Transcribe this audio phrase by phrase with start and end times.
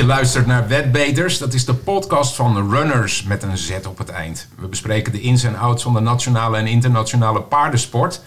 [0.00, 1.38] Je luistert naar Wetbeters.
[1.38, 4.48] Dat is de podcast van Runners met een Z op het eind.
[4.58, 8.22] We bespreken de ins en outs van de nationale en internationale paardensport.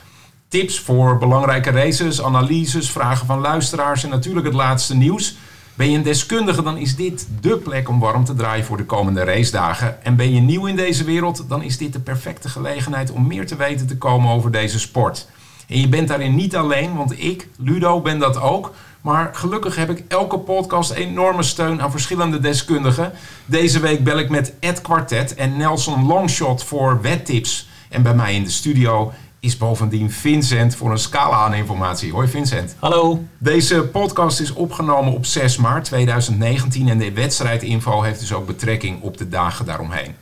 [0.47, 5.35] Tips voor belangrijke races, analyses, vragen van luisteraars en natuurlijk het laatste nieuws.
[5.73, 8.85] Ben je een deskundige, dan is dit dé plek om warm te draaien voor de
[8.85, 10.03] komende racedagen.
[10.03, 13.47] En ben je nieuw in deze wereld, dan is dit de perfecte gelegenheid om meer
[13.47, 15.27] te weten te komen over deze sport.
[15.67, 18.73] En je bent daarin niet alleen, want ik, Ludo, ben dat ook.
[19.03, 23.11] Maar gelukkig heb ik elke podcast enorme steun aan verschillende deskundigen.
[23.45, 27.67] Deze week bel ik met Ed Quartet en Nelson Longshot voor wettips.
[27.89, 32.11] En bij mij in de studio is bovendien Vincent voor een scala aan informatie.
[32.11, 32.75] Hoi Vincent.
[32.79, 33.23] Hallo.
[33.37, 39.01] Deze podcast is opgenomen op 6 maart 2019 en de wedstrijdinfo heeft dus ook betrekking
[39.01, 40.15] op de dagen daaromheen.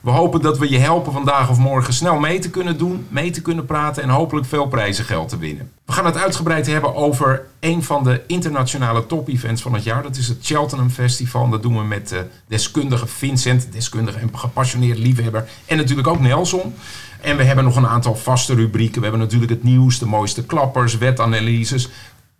[0.00, 3.30] We hopen dat we je helpen vandaag of morgen snel mee te kunnen doen, mee
[3.30, 5.72] te kunnen praten en hopelijk veel prijzengeld te winnen.
[5.84, 10.02] We gaan het uitgebreid hebben over een van de internationale top-events van het jaar.
[10.02, 11.48] Dat is het Cheltenham Festival.
[11.48, 15.48] Dat doen we met de deskundige Vincent, deskundige en gepassioneerd liefhebber.
[15.66, 16.74] En natuurlijk ook Nelson.
[17.20, 18.96] En we hebben nog een aantal vaste rubrieken.
[18.96, 21.88] We hebben natuurlijk het nieuws, de mooiste klappers, wetanalyses.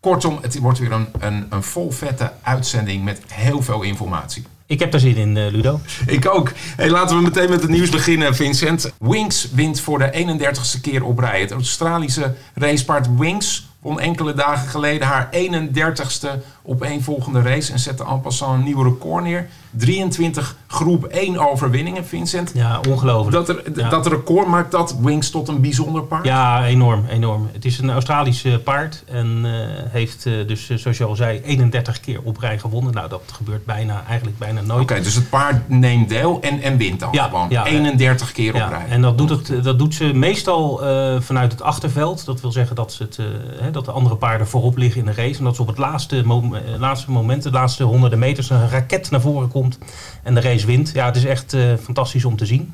[0.01, 4.45] Kortom, het wordt weer een, een, een vol vette uitzending met heel veel informatie.
[4.69, 5.81] Ik heb daar zin in, uh, Ludo.
[6.07, 6.53] Ik ook.
[6.77, 8.93] Hey, laten we meteen met het nieuws beginnen, Vincent.
[8.99, 11.41] Wings wint voor de 31ste keer op rij.
[11.41, 16.29] Het Australische racepaard Wings won enkele dagen geleden haar 31ste
[16.69, 19.49] op één volgende race en zette en passant een nieuw record neer.
[19.71, 22.51] 23 groep 1 overwinningen, Vincent.
[22.55, 23.33] Ja, ongelooflijk.
[23.33, 23.89] Dat, er, Ja.
[23.89, 26.25] dat record maakt dat Wings tot een bijzonder paard.
[26.25, 27.49] Ja, enorm, enorm.
[27.53, 29.51] Het is een Australisch eh, paard en eh,
[29.91, 32.93] heeft eh, dus, zoals je al zei, 31 keer op rij gewonnen.
[32.95, 34.83] Nou, dat gebeurt bijna, eigenlijk bijna nooit.
[34.91, 37.47] Oké, dus het paard neemt deel en, en wint dan Ja, gewoon.
[37.51, 38.87] ja, 31 keer op Ja, rij.
[38.89, 40.81] en dat doet, het, dat doet ze meestal
[41.21, 42.25] vanuit het achterveld.
[42.25, 43.19] Dat wil zeggen dat, ze het,
[43.61, 45.39] hè, dat de andere paarden voorop liggen in de race.
[45.39, 48.69] En dat ze op het laatste, mom- eh, laatste moment, de laatste honderden meters, een
[48.69, 49.79] raket naar voren komt
[50.23, 50.91] en de race wint.
[50.95, 52.73] Ja, het is echt eh, fantastisch om te zien.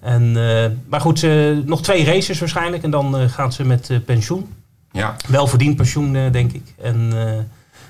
[0.00, 1.26] En, eh, maar goed,
[1.64, 4.46] nog twee races waarschijnlijk en dan eh, gaat ze met eh, pensioen.
[4.96, 5.16] Ja.
[5.28, 6.74] Welverdiend pensioen, eh, denk ik.
[6.82, 7.38] En eh,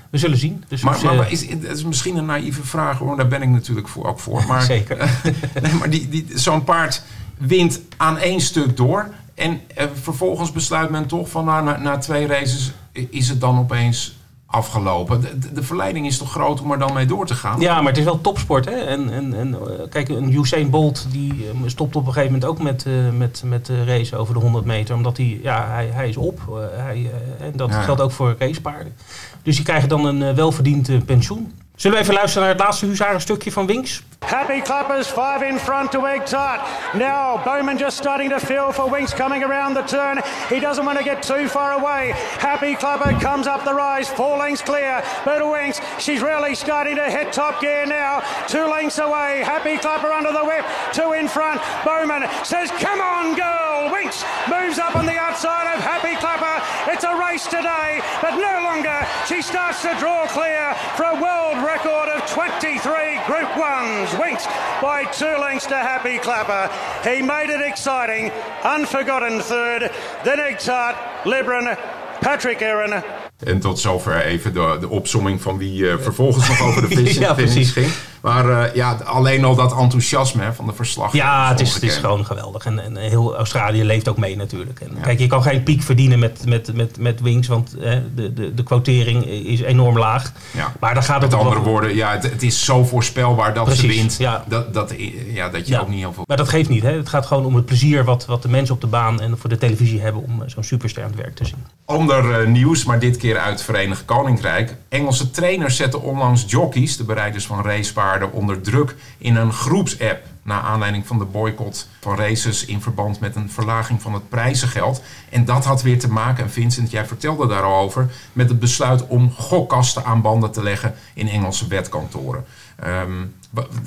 [0.09, 0.63] we zullen zien.
[0.67, 3.49] Dus Maar, maar, maar is, het is misschien een naïeve vraag hoor, daar ben ik
[3.49, 4.43] natuurlijk voor, ook voor.
[4.47, 4.97] Maar, Zeker.
[5.61, 7.03] nee, maar die, die, zo'n paard
[7.37, 9.09] wint aan één stuk door.
[9.35, 13.57] En eh, vervolgens besluit men toch van nou, na, na twee races is het dan
[13.57, 14.16] opeens
[14.47, 15.21] afgelopen.
[15.21, 17.59] De, de, verleiding is toch groot om er dan mee door te gaan?
[17.59, 18.65] Ja, maar het is wel topsport.
[18.65, 18.71] Hè?
[18.71, 22.49] En, en, en eh, kijk, een Usain Bolt die eh, stopt op een gegeven moment
[22.49, 24.95] ook met, eh, met, met de race over de 100 meter.
[24.95, 26.59] Omdat hij, ja, hij, hij is op.
[26.71, 27.81] Hij, en dat Ja.
[27.81, 28.93] geldt ook voor racepaarden.
[29.41, 31.51] Dus die krijgen dan een welverdiend pensioen.
[31.77, 34.03] Zullen we even luisteren naar het laatste huzarenstukje van Winks?
[34.25, 36.61] Happy Clappers, five in front to Egtart.
[36.93, 40.21] Now Bowman just starting to feel for Winks coming around the turn.
[40.49, 42.13] He doesn't want to get too far away.
[42.39, 45.03] Happy Clapper comes up the rise, four lengths clear.
[45.23, 48.21] But Winks, she's really starting to hit top gear now.
[48.47, 49.43] Two lengths away.
[49.43, 51.61] Happy Clapper under the whip, two in front.
[51.85, 56.55] Bowman says, "Come on, girl." Winks moves up on the outside of Happy Clapper.
[56.91, 58.97] It's a race today, but no longer.
[59.27, 64.09] She starts to draw clear for a world record of 23 Group Ones.
[64.17, 64.45] Winks
[64.81, 66.69] by two lengths to Happy Clapper.
[67.09, 68.31] He made it exciting.
[68.63, 69.91] Unforgotten third.
[70.23, 70.95] Then Egtart,
[71.25, 71.77] Libran,
[72.19, 73.03] Patrick Aaron,
[73.45, 77.17] En tot zover even de, de opsomming van wie eh, vervolgens nog over de finish,
[77.17, 77.71] Ja, finish precies.
[77.71, 77.91] ging.
[78.21, 81.13] Maar eh, ja, alleen al dat enthousiasme hè, van de verslag.
[81.13, 82.65] Ja, het is, het is gewoon geweldig.
[82.65, 84.79] En, en heel Australië leeft ook mee natuurlijk.
[84.79, 85.01] En Ja.
[85.01, 88.53] Kijk, je kan geen piek verdienen met, met, met, met Winks, want hè, de, de,
[88.53, 90.31] de quotering is enorm laag.
[90.51, 90.73] Ja.
[90.79, 93.87] Maar daar gaat het Met andere woorden, ja, het, het is zo voorspelbaar dat ze
[93.87, 94.15] wint.
[94.17, 94.43] ja.
[94.47, 94.93] Dat, dat,
[95.33, 95.79] ja, dat je Ja.
[95.79, 96.23] ook niet heel veel...
[96.27, 96.83] Maar dat geeft niet.
[96.83, 96.91] Hè?
[96.91, 99.49] Het gaat gewoon om het plezier wat, wat de mensen op de baan en voor
[99.49, 101.65] de televisie hebben om eh, zo'n superster aan het werk te zien.
[101.85, 104.75] Ander eh, nieuws, maar dit keer uit het Verenigd Koninkrijk.
[104.89, 110.25] Engelse trainers zetten onlangs jockeys, de bereiders van racepaarden, onder druk in een groepsapp.
[110.43, 115.01] Na aanleiding van de boycott van races in verband met een verlaging van het prijzengeld.
[115.29, 118.59] En dat had weer te maken, en Vincent, jij vertelde daar al over, met het
[118.59, 122.45] besluit om gokkasten aan banden te leggen in Engelse wetkantoren.
[122.79, 123.11] Ehm,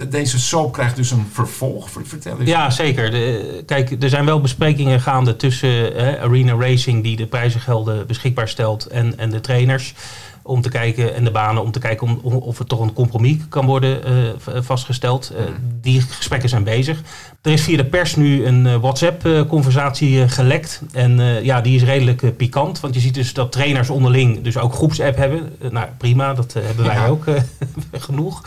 [0.09, 1.91] deze soap krijgt dus een vervolg.
[1.91, 2.49] Ver- Vertel eens.
[2.49, 3.11] Ja, zeker.
[3.65, 9.19] Kijk, er zijn wel besprekingen gaande tussen Arena Racing, die de prijzengelden beschikbaar stelt, en,
[9.19, 9.95] en de trainers.
[10.43, 12.93] Om te kijken, en de banen, om te kijken om, om- of er toch een
[12.93, 15.33] compromis kan worden eh, v- vastgesteld.
[15.37, 15.45] Eh,
[15.81, 17.03] die gesprekken zijn bezig.
[17.43, 20.83] Er is via de pers nu een eh, WhatsApp-conversatie gelekt.
[20.93, 22.81] En eh, ja, die is redelijk eh, pikant.
[22.81, 25.53] Want je ziet dus dat trainers onderling dus ook groepsapp hebben.
[25.63, 27.07] Eh, nou, prima, dat eh, hebben wij Ja.
[27.07, 27.35] ook eh,
[28.07, 28.43] genoeg.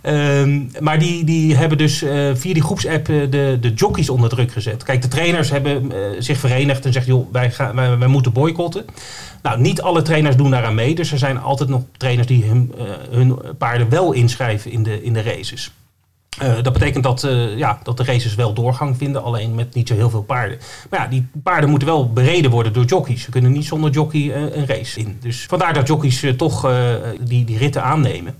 [0.00, 4.52] Ehm, maar die, die hebben dus eh, via die groepsapp de, de jockeys onder druk
[4.52, 4.82] gezet.
[4.82, 8.84] Kijk, de trainers hebben zich verenigd en zeggen, joh, wij, gaan, wij, wij, moeten boycotten.
[9.42, 10.94] Nou, niet alle trainers doen daaraan mee.
[10.94, 12.74] Dus er zijn altijd nog trainers die hun,
[13.10, 15.72] hun paarden wel inschrijven in de, in de races.
[16.42, 19.88] Uh, dat betekent dat, uh, ja, dat de races wel doorgang vinden, alleen met niet
[19.88, 20.58] zo heel veel paarden.
[20.90, 23.22] Maar ja, die paarden moeten wel bereden worden door jockeys.
[23.22, 25.18] Ze kunnen niet zonder jockey een race in.
[25.20, 26.70] Dus vandaar dat jockeys toch
[27.20, 28.34] die, die ritten aannemen.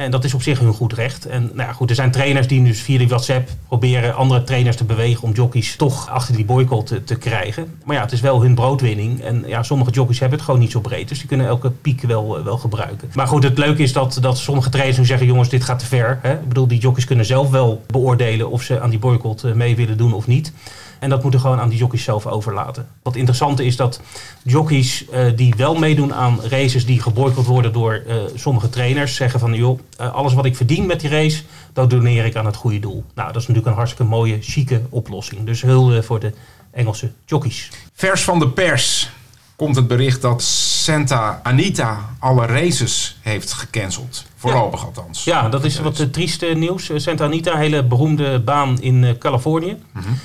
[0.00, 1.26] En dat is op zich hun goed recht.
[1.26, 4.76] En nou ja, goed, er zijn trainers die dus via die WhatsApp proberen andere trainers
[4.76, 7.74] te bewegen om jockeys toch achter die boycott te, te krijgen.
[7.84, 9.20] Maar ja, het is wel hun broodwinning.
[9.20, 11.08] En ja, sommige jockeys hebben het gewoon niet zo breed.
[11.08, 13.10] Dus die kunnen elke piek wel, wel gebruiken.
[13.14, 15.86] Maar goed, het leuke is dat, dat sommige trainers nu zeggen: jongens, dit gaat te
[15.86, 16.18] ver.
[16.22, 16.32] Hè?
[16.32, 19.96] Ik bedoel, die jockeys kunnen zelf wel beoordelen of ze aan die boycott mee willen
[19.96, 20.52] doen of niet.
[21.00, 22.88] En dat moeten gewoon aan die jockeys zelf overlaten.
[23.02, 24.00] Wat interessant is dat
[24.42, 29.40] jockeys uh, die wel meedoen aan races die geboycott worden door uh, sommige trainers, zeggen
[29.40, 31.42] van joh, uh, alles wat ik verdien met die race,
[31.72, 33.04] dat doneer ik aan het goede doel.
[33.14, 35.44] Nou, dat is natuurlijk een hartstikke mooie, chique oplossing.
[35.44, 36.32] Dus hulde voor de
[36.70, 37.70] Engelse jockeys.
[37.94, 39.10] Vers van de pers
[39.56, 44.24] komt het bericht dat Santa Anita alle races heeft gecanceld.
[44.36, 44.86] Voorlopig ja.
[44.86, 45.24] althans.
[45.24, 46.90] Ja, dat is wat trieste nieuws.
[46.94, 49.76] Santa Anita, hele beroemde baan in Californië.
[49.92, 50.18] Mm -hmm.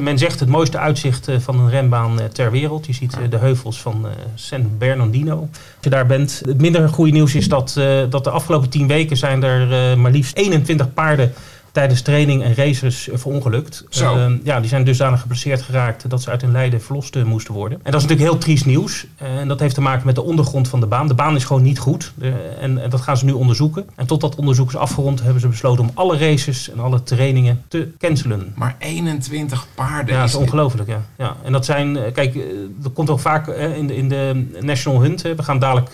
[0.00, 2.86] Men zegt het mooiste uitzicht van een renbaan ter wereld.
[2.86, 5.48] Je ziet de heuvels van San Bernardino.
[5.50, 6.42] Als je daar bent.
[6.44, 7.80] Het minder goede nieuws is dat,
[8.10, 11.32] dat de afgelopen tien weken zijn er maar liefst 21 paarden
[11.72, 13.84] tijdens training en races verongelukt.
[14.00, 17.54] Uh, ja, die zijn dusdanig geblesseerd geraakt dat ze uit hun lijden verlost uh, moesten
[17.54, 17.78] worden.
[17.82, 19.06] En dat is natuurlijk heel triest nieuws.
[19.22, 21.08] Uh, en dat heeft te maken met de ondergrond van de baan.
[21.08, 22.12] De baan is gewoon niet goed.
[22.60, 23.86] En, en, dat gaan ze nu onderzoeken.
[23.94, 27.62] En tot dat onderzoek is afgerond hebben ze besloten om alle races en alle trainingen
[27.68, 28.52] te cancelen.
[28.56, 30.14] Maar 21 paarden.
[30.14, 30.88] Ja, dat is ongelooflijk.
[30.88, 31.06] Ja.
[31.18, 31.36] Ja.
[31.42, 32.34] En dat zijn, kijk,
[32.84, 35.22] er komt ook vaak in, de, in de National Hunt.
[35.22, 35.90] we gaan dadelijk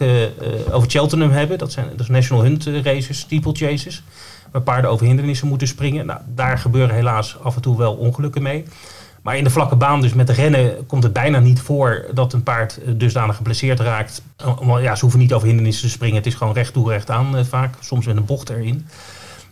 [0.71, 1.59] over Cheltenham hebben.
[1.59, 4.03] Dat zijn dat is National Hunt races, steeplechases
[4.53, 6.07] waar paarden over hindernissen moeten springen.
[6.07, 8.65] Nou, daar gebeuren helaas af en toe wel ongelukken mee.
[9.23, 12.43] Maar in de vlakke baan, dus met rennen, komt het bijna niet voor dat een
[12.43, 14.23] paard dusdanig geblesseerd raakt.
[14.81, 16.17] Ja, ze hoeven niet over hindernissen te springen.
[16.17, 17.75] Het is gewoon recht toe, recht aan vaak.
[17.81, 18.87] Soms met een bocht erin.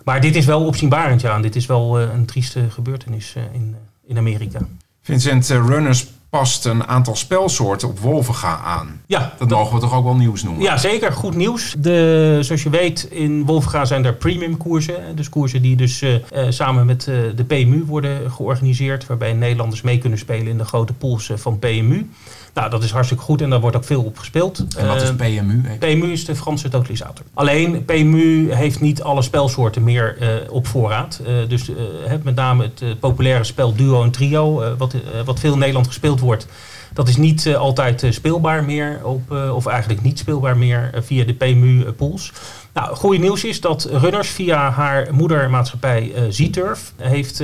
[0.05, 1.41] Maar dit is wel opzienbarend, ja.
[1.41, 3.77] Dit is wel een trieste gebeurtenis in,
[4.07, 4.61] in Amerika.
[5.03, 9.01] Vincent, runners past een aantal spelsoorten op Wolvenga aan.
[9.07, 10.63] Ja, dat mogen we toch ook wel nieuws noemen?
[10.63, 11.13] Ja, zeker.
[11.13, 11.75] Goed nieuws.
[11.79, 15.17] De, zoals je weet, in Wolvenga zijn er premium koersen.
[15.17, 16.17] Dus koersen die dus uh,
[16.49, 19.07] samen met uh, de PMU worden georganiseerd.
[19.07, 22.09] Waarbij Nederlanders mee kunnen spelen in de grote pools van PMU.
[22.57, 24.65] Nou, dat is hartstikke goed en daar wordt ook veel op gespeeld.
[24.77, 25.63] En wat is PMU?
[25.79, 27.25] PMU is de Franse totalisator.
[27.35, 31.21] Alleen, PMU heeft niet alle spelsoorten meer uh, op voorraad.
[31.27, 31.77] Uh, dus uh,
[32.23, 34.95] met name het populaire spel duo en trio, wat,
[35.25, 36.47] wat veel in Nederland gespeeld wordt...
[36.93, 42.33] Dat is niet altijd speelbaar meer, op, of eigenlijk niet speelbaar meer via de PMU-pools.
[42.77, 47.37] Nou, goede nieuws is dat Runners via haar moedermaatschappij Z-Turf heeft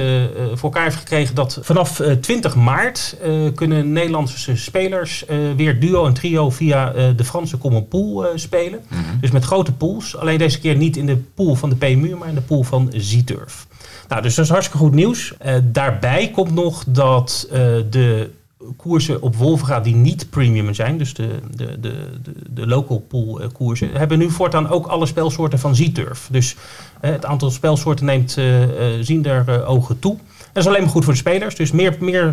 [0.52, 3.16] voor elkaar heeft gekregen dat vanaf 20 maart
[3.54, 5.24] kunnen Nederlandse spelers
[5.56, 8.80] weer duo en trio via de Franse Common Pool spelen.
[8.88, 9.20] Mm -hmm.
[9.20, 10.16] Dus met grote pools.
[10.16, 12.92] Alleen deze keer niet in de pool van de PMU, maar in de pool van
[12.96, 13.66] Z-Turf.
[14.08, 15.32] Nou, dus dat is hartstikke goed nieuws.
[15.62, 17.46] daarbij komt nog dat
[17.90, 18.30] de
[18.76, 23.40] koersen op Wolfga die niet premium zijn, dus de, de, de, de, de local pool
[23.52, 26.28] koersen, hebben nu voortaan ook alle spelsoorten van Z-Turf.
[26.30, 28.64] Dus uh, het aantal spelsoorten neemt uh,
[29.00, 30.16] zien er ogen toe.
[30.52, 31.54] Dat is alleen maar goed voor de spelers.
[31.54, 32.32] Dus meer, meer,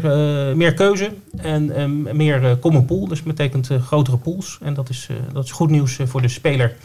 [0.56, 3.08] meer keuze en um, meer common pool.
[3.08, 4.58] Dus dat betekent grotere pools.
[4.62, 6.76] En dat is, dat is goed nieuws voor de speler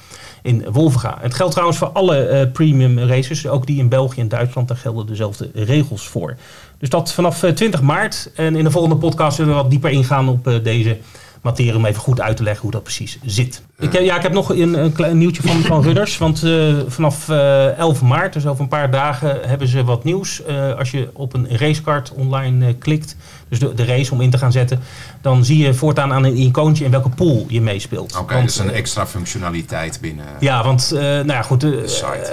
[0.42, 1.18] in Wolvenga.
[1.20, 5.06] Het geldt trouwens voor alle premium races, ook die in België en Duitsland, daar gelden
[5.06, 6.36] dezelfde regels voor.
[6.78, 8.30] Dus dat vanaf 20 maart.
[8.34, 10.98] En in de volgende podcast zullen we wat dieper ingaan op deze
[11.44, 13.62] materie om even goed uit te leggen hoe dat precies zit.
[13.78, 16.18] Ik, ja, ik heb nog een, een klein nieuwtje van, van Rudders.
[16.18, 20.42] Want uh, vanaf uh, 11 maart, dus over een paar dagen, hebben ze wat nieuws.
[20.48, 23.16] Uh, als je op een racecard online klikt,
[23.48, 24.80] dus de, de, race om in te gaan zetten,
[25.20, 28.12] dan zie je voortaan aan een icoontje in welke pool je meespeelt.
[28.12, 30.24] Oké, okay, dat is een extra functionaliteit binnen.
[30.40, 31.70] Ja, want nou ja, goed, de,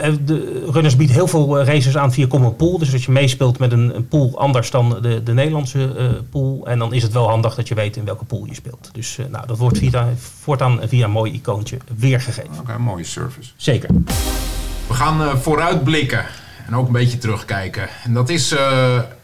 [0.02, 2.78] de, de, Runners biedt heel veel races aan via Common Pool.
[2.78, 5.94] Dus als je meespeelt met een, een pool anders dan de, de Nederlandse
[6.30, 8.90] pool, en dan is het wel handig dat je weet in welke pool je speelt.
[8.94, 10.08] Dus nou, dat wordt via,
[10.40, 12.52] voortaan via een mooi icoontje weergegeven.
[12.52, 13.52] Oké, okay, mooie service.
[13.56, 13.90] Zeker.
[14.88, 16.26] We gaan vooruitblikken
[16.68, 17.90] en ook een beetje terugkijken.
[18.04, 18.56] En dat is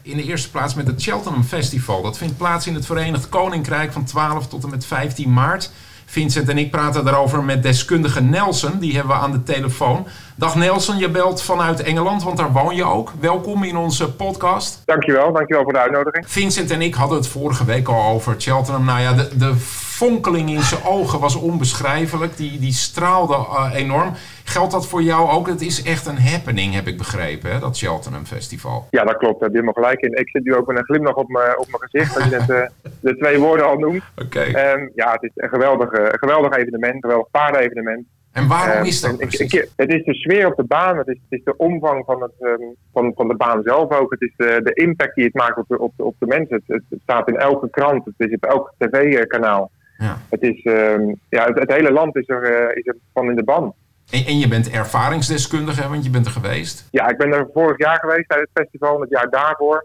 [0.08, 2.02] in de eerste plaats met het Cheltenham Festival.
[2.02, 5.70] Dat vindt plaats in het Verenigd Koninkrijk van 12 tot en met 15 maart.
[6.04, 8.78] Vincent en ik praten daarover met deskundige Nelson.
[8.78, 10.06] Die hebben we aan de telefoon.
[10.36, 13.12] Dag Nelson, je belt vanuit Engeland, want daar woon je ook.
[13.20, 14.82] Welkom in onze podcast.
[14.84, 16.30] Dankjewel, dankjewel voor de uitnodiging.
[16.30, 18.84] Vincent en ik hadden het vorige week al over Cheltenham.
[18.84, 19.54] Nou ja, de, de
[19.98, 22.36] fonkeling in zijn ogen was onbeschrijfelijk.
[22.36, 24.12] Die, die straalde uh, enorm.
[24.48, 25.46] Geldt dat voor jou ook?
[25.46, 28.86] Het is echt een happening, heb ik begrepen, hè, dat Cheltenham Festival.
[28.90, 29.40] Ja, dat klopt.
[29.40, 30.20] Daar heb je helemaal gelijk in.
[30.20, 32.48] Ik zit nu ook met een glimlach op mijn, op mijn gezicht, als je net
[32.48, 32.66] uh,
[33.10, 34.02] de twee woorden al noemt.
[34.22, 34.40] Oké.
[34.40, 38.06] Um, ja, het is een geweldig, een geweldig evenement, een geweldig paardevenement.
[38.32, 39.20] En waarom is dat?
[39.20, 42.04] Ik, ik, het is de sfeer op de baan, het is, het is de omvang
[42.04, 44.10] van, het, um, van, van de baan zelf ook.
[44.10, 46.62] Het is de, de impact die het maakt op de, op de, op de mensen.
[46.66, 49.70] Het, het, staat in elke krant, het is op elk tv-kanaal.
[49.98, 50.18] Ja.
[50.30, 53.36] Het, is, um, ja, het, het, hele land is er, uh, is er van in
[53.36, 53.74] de ban.
[54.10, 56.88] En, en, je bent ervaringsdeskundige, want je bent er geweest?
[56.90, 59.84] Ja, ik ben er vorig jaar geweest tijdens het festival, het jaar daarvoor.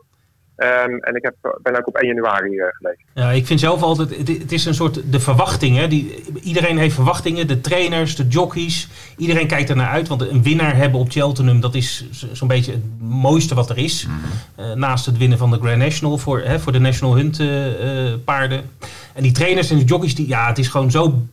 [0.57, 3.01] Um, en ik heb, ben ook op 1 januari uh, geweest.
[3.13, 5.89] Ja, ik vind zelf altijd, het, het is een soort de verwachtingen.
[5.89, 8.89] Die, iedereen heeft verwachtingen, de trainers, de jockeys.
[9.17, 12.71] Iedereen kijkt er naar uit, want een winnaar hebben op Cheltenham, dat is zo'n beetje
[12.71, 14.05] het mooiste wat er is.
[14.05, 14.65] Mm -hmm.
[14.65, 18.13] uh, naast het winnen van de Grand National voor, hè, voor de National Hunt uh,
[18.25, 18.69] paarden.
[19.13, 21.23] En die trainers en de jockeys, die, ja, het is gewoon zo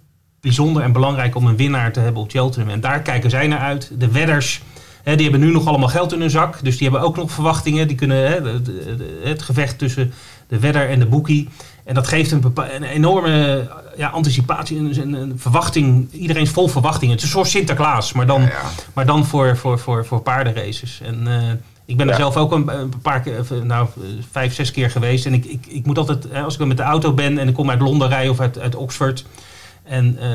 [0.41, 2.71] bijzonder en belangrijk om een winnaar te hebben op Cheltenham.
[2.71, 3.91] En daar kijken zij naar uit.
[3.99, 4.63] De wedders,
[5.03, 6.59] hè, die hebben nu nog allemaal geld in hun zak.
[6.63, 7.89] Dus die hebben ook nog verwachtingen.
[7.89, 8.39] Die kunnen hè,
[9.29, 10.13] het gevecht tussen
[10.49, 11.49] de wedder en de boekie.
[11.85, 16.13] En dat geeft een, een enorme ja, anticipatie en een, een, verwachting.
[16.13, 17.15] Iedereen is vol verwachtingen.
[17.15, 18.71] Het is een soort Sinterklaas, maar dan, Ja, ja.
[18.93, 21.01] Maar dan voor, voor, voor, voor paardenraces.
[21.05, 21.35] En uh,
[21.85, 23.89] ik ben er zelf ook een, een paar keer, nou,
[24.31, 25.27] vijf, zes keer geweest.
[25.27, 27.55] En ik, ik, ik moet altijd, hè, als ik met de auto ben en ik
[27.55, 29.25] kom uit Londen rijden of uit, uit Oxford.
[29.83, 30.35] En uh,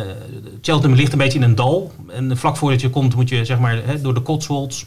[0.62, 1.94] Cheltenham ligt een beetje in een dal.
[2.08, 4.86] En vlak voordat je komt moet je zeg maar hè, door de Cotswolds.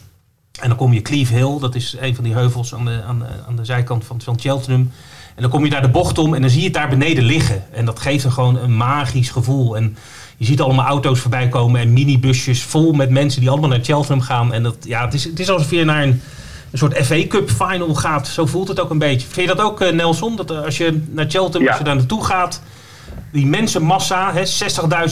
[0.61, 3.23] En dan kom je Cleave Hill, dat is een van die heuvels aan de, aan
[3.47, 4.91] aan de zijkant van, van Cheltenham.
[5.35, 7.23] En dan kom je daar de bocht om en dan zie je het daar beneden
[7.23, 7.63] liggen.
[7.71, 9.77] En dat geeft er gewoon een magisch gevoel.
[9.77, 9.97] En
[10.37, 14.21] je ziet allemaal auto's voorbij komen en minibusjes vol met mensen die allemaal naar Cheltenham
[14.21, 14.53] gaan.
[14.53, 16.21] En dat, ja, het, is, het is alsof je naar een,
[16.71, 18.27] een soort FA Cup final gaat.
[18.27, 19.27] Zo voelt het ook een beetje.
[19.27, 20.35] Vind je dat ook, uh, Nelson?
[20.35, 21.69] Dat uh, als je naar Cheltenham, Ja.
[21.69, 22.61] als je daar naartoe gaat,
[23.31, 24.43] die mensenmassa, hè,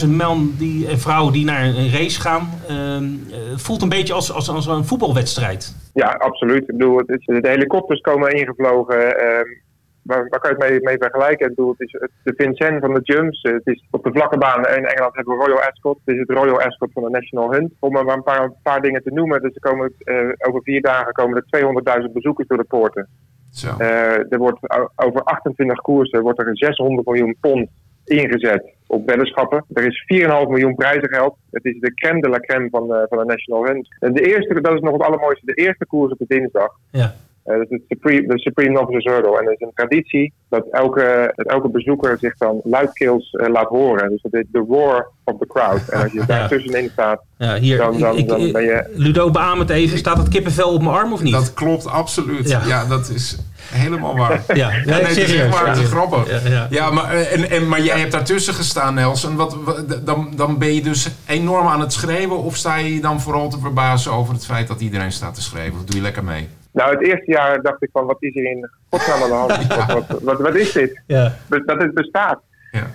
[0.06, 4.32] 60.000 man die, en vrouwen die naar een race gaan, uh, voelt een beetje als,
[4.32, 5.90] als, als een voetbalwedstrijd.
[5.94, 6.60] Ja, absoluut.
[6.60, 8.98] Ik bedoel, het is, de helikopters komen ingevlogen.
[8.98, 9.56] Uh,
[10.02, 11.48] waar, waar, kan je het mee, mee vergelijken?
[11.48, 13.42] Ik bedoel, het is het, de Vincent van de jumps.
[13.42, 15.98] Het is op de vlakke baan in Engeland hebben we Royal Ascot.
[16.04, 17.72] Het is het Royal Ascot van de National Hunt.
[17.78, 19.42] Om maar een paar, een paar dingen te noemen.
[19.42, 23.08] Dus er komen, uh, over vier dagen komen er 200.000 bezoekers door de poorten.
[23.50, 23.74] Zo.
[23.78, 24.58] Uh, er wordt
[24.96, 27.70] over 28 koersen wordt er 600 miljoen pond
[28.08, 29.64] ingezet op weddenschappen.
[29.72, 31.36] Er is 4,5 miljoen prijzengeld.
[31.50, 33.88] Het is de crème de la crème van, uh, van de National Hunt.
[33.98, 36.70] En de eerste, dat is nog het allermooiste, de eerste koers op de dinsdag.
[36.90, 37.14] Ja.
[37.46, 39.38] Uh, dat is het Supreme, de Supreme Novice Hurdle.
[39.38, 43.68] En het is een traditie dat elke, dat elke bezoeker zich dan luidkeels uh, laat
[43.68, 44.10] horen.
[44.10, 45.88] Dus dat is de roar of the crowd.
[45.88, 46.48] En als je daar Ja.
[46.48, 48.90] tussenin staat, Ja, hier, dan, dan, ik, dan ik, ben je...
[48.94, 49.98] Ludo beaam het even.
[49.98, 51.32] Staat het kippenvel op mijn arm of niet?
[51.32, 52.48] Dat klopt absoluut.
[52.48, 52.60] Ja.
[52.66, 52.84] Ja.
[52.84, 53.38] dat is
[53.72, 54.42] helemaal waar.
[54.48, 55.88] ja, Ja, nee, het is echt waar, het is Ja.
[55.88, 56.42] grappig.
[56.42, 56.66] Ja, ja.
[56.70, 59.36] Ja, maar, eh, en, en, maar jij hebt daartussen gestaan, Nelson.
[59.36, 62.38] Wat, wat- dan, dan ben je dus enorm aan het schreeuwen...
[62.38, 65.42] of sta je je dan vooral te verbazen over het feit dat iedereen staat te
[65.42, 65.72] schreeuwen?
[65.78, 66.48] Of doe je lekker mee?
[66.72, 69.66] Nou, het eerste jaar dacht ik van, wat is hier in godsnaam aan de hand?
[69.76, 71.00] Wat, wat, wat, wat is dit?
[71.06, 71.34] Ja.
[71.48, 72.40] Dat het bestaat.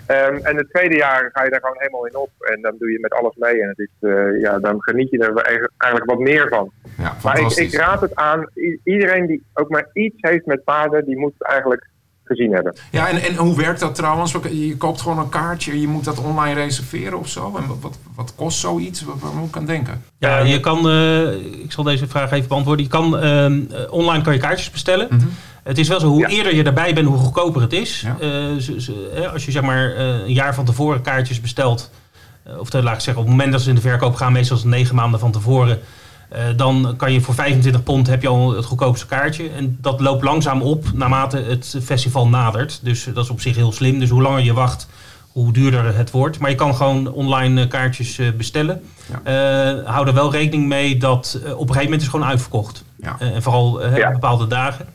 [0.08, 0.28] Ja.
[0.28, 2.30] Um, en het tweede jaar ga je daar gewoon helemaal in op.
[2.40, 3.62] En dan doe je met alles mee.
[3.62, 5.36] En het is, uh, ja, dan geniet je er
[5.78, 6.72] eigenlijk wat meer van.
[6.98, 8.46] Ja, Maar ik, ik raad het aan.
[8.84, 11.92] Iedereen die ook maar iets heeft met paarden, die moet het eigenlijk
[12.24, 12.76] gezien hebben.
[12.92, 14.36] Ja, en, en hoe werkt dat trouwens?
[14.50, 17.54] Je koopt gewoon een kaartje, je moet dat online reserveren of zo.
[17.58, 19.04] En wat, wat, wat kost zoiets?
[19.04, 20.04] Waar, waar moet ik aan denken?
[20.18, 22.86] Ja, je kan, uh, ik zal deze vraag even beantwoorden.
[22.86, 25.08] Je kan, uh, online kan je kaartjes bestellen.
[25.10, 25.30] Mm -hmm.
[25.64, 26.28] Het is wel zo, hoe Ja.
[26.28, 28.02] eerder je erbij bent, hoe goedkoper het is.
[28.02, 28.18] Ja.
[28.22, 28.90] Uh, z- z-
[29.34, 31.90] als je zeg maar een jaar van tevoren kaartjes bestelt,
[32.48, 34.32] uh, of te, laat ik zeggen, op het moment dat ze in de verkoop gaan,
[34.34, 35.80] meestal is het negen maanden van tevoren,
[36.56, 39.50] dan kan je voor 25 pond heb je al het goedkoopste kaartje.
[39.50, 42.80] En dat loopt langzaam op naarmate het festival nadert.
[42.84, 44.00] Dus dat is op zich heel slim.
[44.00, 44.88] Dus hoe langer je wacht,
[45.32, 46.40] hoe duurder het wordt.
[46.40, 48.82] Maar je kan gewoon online kaartjes bestellen.
[49.26, 49.82] Ja.
[49.86, 52.84] Hou er wel rekening mee dat op een gegeven moment is het gewoon uitverkocht.
[53.20, 54.12] En vooral ja.
[54.12, 54.86] bepaalde dagen.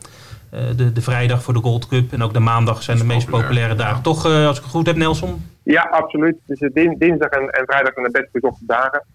[0.53, 3.25] Uh, de, de vrijdag voor de Gold Cup en ook de maandag zijn de meest
[3.25, 3.47] populair.
[3.47, 4.03] populaire dagen.
[4.03, 5.41] Toch, uh, als ik het goed heb, Nelson?
[5.63, 6.35] Ja, absoluut.
[6.45, 9.05] Dus din dinsdag en, en, vrijdag zijn de best bezochte dagen.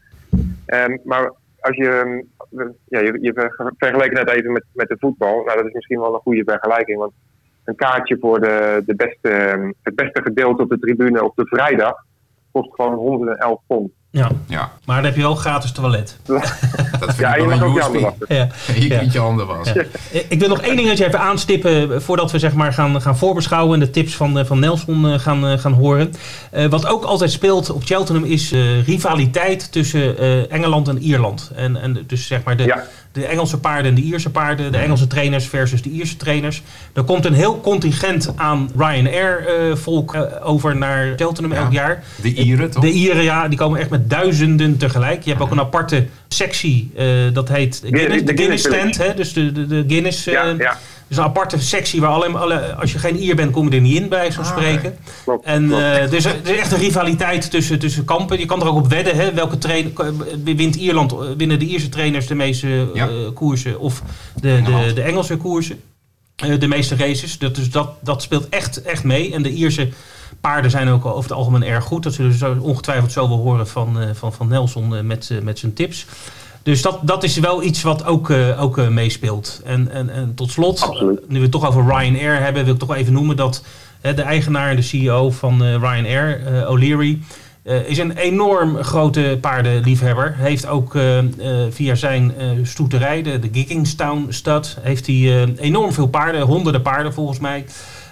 [0.67, 2.25] Um, maar als je,
[2.89, 5.43] ja, je, je vergelijkt net even met, met de voetbal.
[5.45, 6.99] Nou, dat is misschien wel een goede vergelijking.
[6.99, 7.13] Want
[7.65, 9.29] een kaartje voor de, de beste,
[9.83, 11.95] het beste gedeelte op de tribune op de vrijdag
[12.53, 13.93] kost gewoon 111 pond.
[14.15, 14.31] Ja.
[14.47, 14.71] ja.
[14.85, 16.17] maar dan heb je wel gratis toilet.
[16.25, 17.93] Dat vind ja, ik je wel mag ook je USB.
[17.93, 18.37] handen wassen.
[18.37, 18.49] Ja.
[18.81, 18.99] Je Ja.
[18.99, 19.87] kunt je handen wassen.
[20.13, 20.21] Ja.
[20.29, 23.87] Ik wil nog één dingetje even aanstippen voordat we zeg maar gaan, gaan voorbeschouwen en
[23.87, 26.13] de tips van, eh, van Nelson eh, gaan, eh, gaan horen.
[26.55, 31.51] Uh, wat ook altijd speelt op Cheltenham is uh, rivaliteit tussen uh, Engeland en Ierland.
[31.55, 32.85] En, en dus zeg maar de, Ja.
[33.15, 34.73] De Engelse paarden en de Ierse paarden.
[34.73, 36.63] De Engelse trainers versus de Ierse trainers.
[36.93, 42.05] Er komt een heel contingent aan Ryanair-volk over naar Cheltenham elk jaar.
[42.23, 42.83] De Ieren, toch?
[42.83, 43.49] De Ieren, ja.
[43.49, 45.23] Die komen echt met duizenden tegelijk.
[45.23, 46.93] Je hebt ook een aparte sectie,
[47.33, 48.97] dat heet Guinness, de Guinness stand.
[48.97, 49.15] Hè?
[49.15, 50.25] Dus de, de, de Guinness...
[50.25, 50.79] Ja, ja.
[51.09, 53.81] Dus een aparte sectie waar alleen, alle, als je geen Ier bent, kom je er
[53.83, 54.97] niet in bij, zo'n Ah, spreken.
[55.25, 55.83] Klopt, En klopt.
[55.83, 58.39] eh, er, is, er is echt een rivaliteit tussen, tussen kampen.
[58.39, 59.17] Je kan er ook op wedden.
[59.17, 59.35] Hè?
[59.35, 59.93] Welke trainer
[60.45, 61.13] wint Ierland?
[61.13, 64.03] eh, Winnen de Ierse trainers de meeste eh, koersen of
[64.41, 65.81] de, de, de Engelse koersen?
[66.37, 67.39] Eh, de meeste races.
[67.39, 69.33] Dat, dus dat, dat speelt echt, echt mee.
[69.35, 69.89] En de Ierse
[70.41, 72.03] paarden zijn ook over het algemeen erg goed.
[72.03, 75.29] Dat zullen we zo ongetwijfeld zo wel horen van, eh, van, van Nelson eh, met,
[75.31, 76.07] eh, met zijn tips.
[76.65, 79.61] Dus dat, dat is wel iets wat ook, eh, ook eh, meespeelt.
[79.65, 81.29] En, en, en tot slot, Absoluut.
[81.29, 83.65] nu we het toch over Ryanair hebben, wil ik toch even noemen dat
[84.01, 87.19] hè, de eigenaar en de CEO van eh, Ryanair, O'Leary,
[87.87, 90.35] is een enorm grote paardenliefhebber.
[90.37, 90.97] Heeft ook
[91.71, 97.39] via zijn stoeterij, de, de Giggingstown Stud, heeft hij enorm veel paarden, honderden paarden volgens
[97.39, 97.65] mij.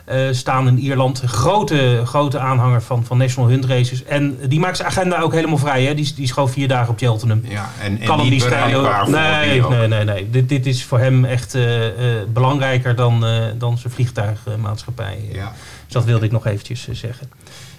[0.05, 1.23] Eh, staan in Ierland.
[1.25, 4.05] Grote, grote aanhanger van, van National Hunt Races.
[4.05, 5.85] En die maakt zijn agenda ook helemaal vrij.
[5.85, 5.95] Hè?
[5.95, 9.11] Die, die gewoon vier dagen op Cheltenham Ja, en, en kan hem niet stijlen.
[9.11, 10.31] Nee, nee, nee, nee.
[10.31, 13.25] Dit, dit is voor hem echt eh, eh, belangrijker dan,
[13.59, 15.29] dan zijn vliegtuigmaatschappij.
[15.33, 15.53] Ja.
[15.85, 17.31] Dus dat wilde ik nog eventjes zeggen.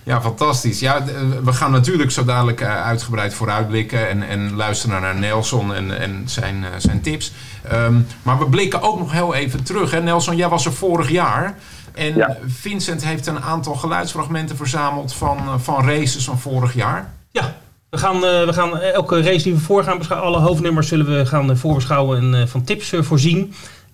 [0.04, 0.80] Ja, fantastisch.
[0.80, 1.04] Ja,
[1.44, 6.66] we gaan natuurlijk zo dadelijk uitgebreid vooruitblikken en, en luisteren naar Nelson en, en zijn,
[6.78, 7.32] zijn tips.
[7.64, 9.92] Ehm, maar we blikken ook nog heel even terug.
[9.92, 10.02] Hè?
[10.02, 11.56] Nelson, jij was er vorig jaar.
[11.94, 12.38] En Ja.
[12.48, 17.14] Vincent heeft een aantal geluidsfragmenten verzameld van, eh, van races van vorig jaar.
[17.32, 17.56] Ja,
[17.90, 21.18] we gaan, eh, we gaan elke race die we voor gaan beschouwen, alle hoofdnummers zullen
[21.18, 23.54] we gaan eh, voorbeschouwen en eh, van tips voorzien.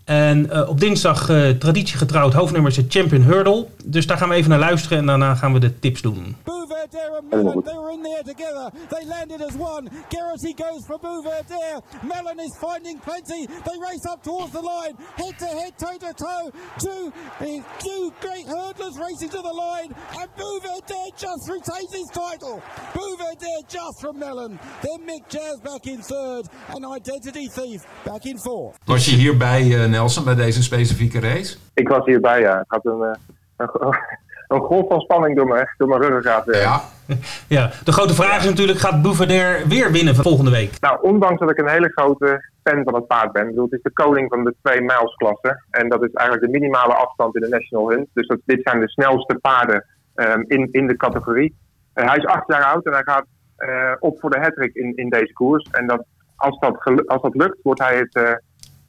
[0.09, 3.65] En eh, op dinsdag uh, traditiegetrouwd hoofdnummer is het Champion Hurdle.
[3.85, 6.35] Dus daar gaan we even naar luisteren en daarna gaan we de tips doen.
[6.79, 8.71] Bouverdere and Mellon, they were in there together.
[8.89, 9.89] They landed as one.
[10.09, 11.81] Garrity goes for Bouverdere.
[12.03, 13.47] Mellon is finding plenty.
[13.47, 14.95] They race up towards the line.
[15.15, 16.51] Head to head, toe to toe.
[16.79, 19.93] Two, eh, two great hurdlers racing to the line.
[20.19, 22.61] And Bouverdere just retains his title.
[22.93, 24.59] Bouverdere just from Mellon.
[24.81, 26.47] Then Mick Jazz back in third.
[26.69, 28.77] And Identity Thief back in fourth.
[28.85, 31.57] Was je hierbij, eh, Nelson, bij deze specifieke race?
[31.73, 32.57] Ik was hierbij, ja.
[32.57, 33.17] Het had een,
[33.57, 33.67] eh,
[34.49, 36.47] een, golf van spanning door mijn, door mijn ruggengraat.
[36.47, 36.61] eh.
[36.61, 36.81] Ja.
[37.47, 40.79] Ja, de grote vraag is natuurlijk, gaat Bouverdere weer winnen volgende week?
[40.79, 43.41] Nou, ondanks dat ik een hele grote fan van het paard ben.
[43.41, 45.63] Ik bedoel, het is de koning van de 2 miles klasse.
[45.69, 48.07] En dat is eigenlijk de minimale afstand in de National Hunt.
[48.13, 49.85] Dus dat, dit zijn de snelste paarden
[50.15, 51.55] ehm, in, in de categorie.
[51.93, 54.95] Eh, hij is acht jaar oud en hij gaat eh, op voor de hattrick in,
[54.95, 55.67] in deze koers.
[55.71, 58.41] En dat, als, dat als dat lukt, wordt hij het,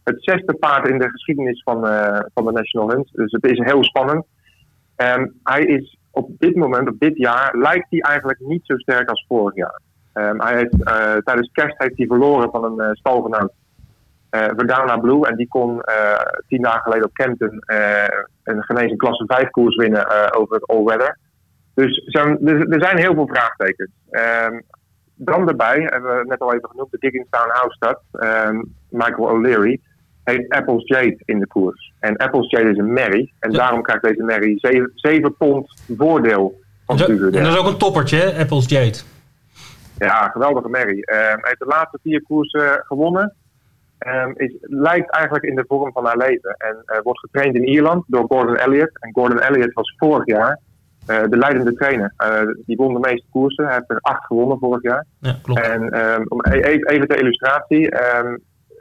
[0.04, 1.80] het zesde paard in de geschiedenis van,
[2.34, 3.08] van de National Hunt.
[3.12, 4.24] Dus het is heel spannend.
[5.00, 9.08] Ehm, hij is op dit moment, op dit jaar, lijkt hij eigenlijk niet zo sterk
[9.08, 9.80] als vorig jaar.
[10.12, 13.52] Ehm, hij heeft, eh, tijdens kerst heeft hij verloren van een uh, stalgenoot,
[14.30, 15.26] uh, Verdana Blue.
[15.26, 15.82] En die kon
[16.48, 17.62] tien dagen geleden op Kempton
[18.42, 21.18] een genezen klasse 5 koers winnen over het all-weather.
[21.74, 23.90] Dus zijn, er, zijn heel veel vraagtekens.
[24.10, 24.62] Um,
[25.14, 29.80] dan daarbij, hebben we net al even genoemd, de Dickinstown House Stud, um, Michael O'Leary,
[30.24, 31.89] heeft Apples Jade in de koers.
[32.00, 33.32] En Apples Jade is een merrie.
[33.38, 33.58] En ja.
[33.58, 38.16] daarom krijgt deze merrie 7, 7 pond voordeel van en, dat is ook een toppertje,
[38.16, 38.40] hè?
[38.40, 38.98] Apples Jade.
[39.98, 41.10] Ja, geweldige merrie.
[41.10, 43.34] Um, hij heeft de laatste vier koersen gewonnen.
[44.06, 46.54] Um, is, lijkt eigenlijk in de vorm van haar leven.
[46.58, 49.00] En uh, wordt getraind in Ierland door Gordon Elliott.
[49.00, 50.58] En Gordon Elliott was vorig jaar
[51.06, 52.14] uh, de leidende trainer.
[52.18, 53.64] Uh, die won de meeste koersen.
[53.64, 55.06] Hij heeft er acht gewonnen vorig jaar.
[55.18, 55.60] Ja, klopt.
[55.60, 57.88] En um, om e even ter illustratie.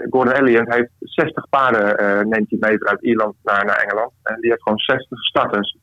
[0.10, 4.12] Gordon Elliott heeft 60 paarden, uh, neemt hij mee vanuit Ierland naar, naar Engeland.
[4.24, 5.78] En die heeft gewoon 60 starters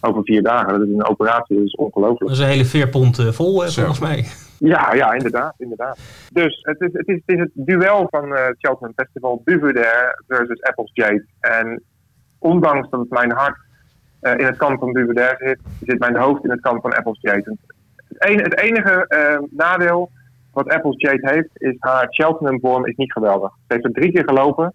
[0.00, 0.68] over vier dagen.
[0.68, 2.20] Dat is een operatie, dat is ongelooflijk.
[2.20, 4.24] Dat is een hele veerpont uh, vol, uh, volgens mij.
[4.58, 5.98] Ja, ja, inderdaad, inderdaad.
[6.32, 10.22] Dus het is het, is, het, is het duel van uh, het Cheltenham Festival, Buverdare
[10.28, 11.26] versus Apples Jade.
[11.40, 11.82] En
[12.38, 13.56] ondanks dat mijn hart
[14.22, 17.18] uh, in het kamp van Buverdare zit, zit mijn hoofd in het kamp van Apples
[17.20, 17.56] Jade.
[18.08, 20.10] Het, een, het enige uh, nadeel
[20.52, 23.50] wat Apples Jade heeft, is haar Cheltenham vorm is niet geweldig.
[23.50, 24.74] Ze heeft er drie keer gelopen.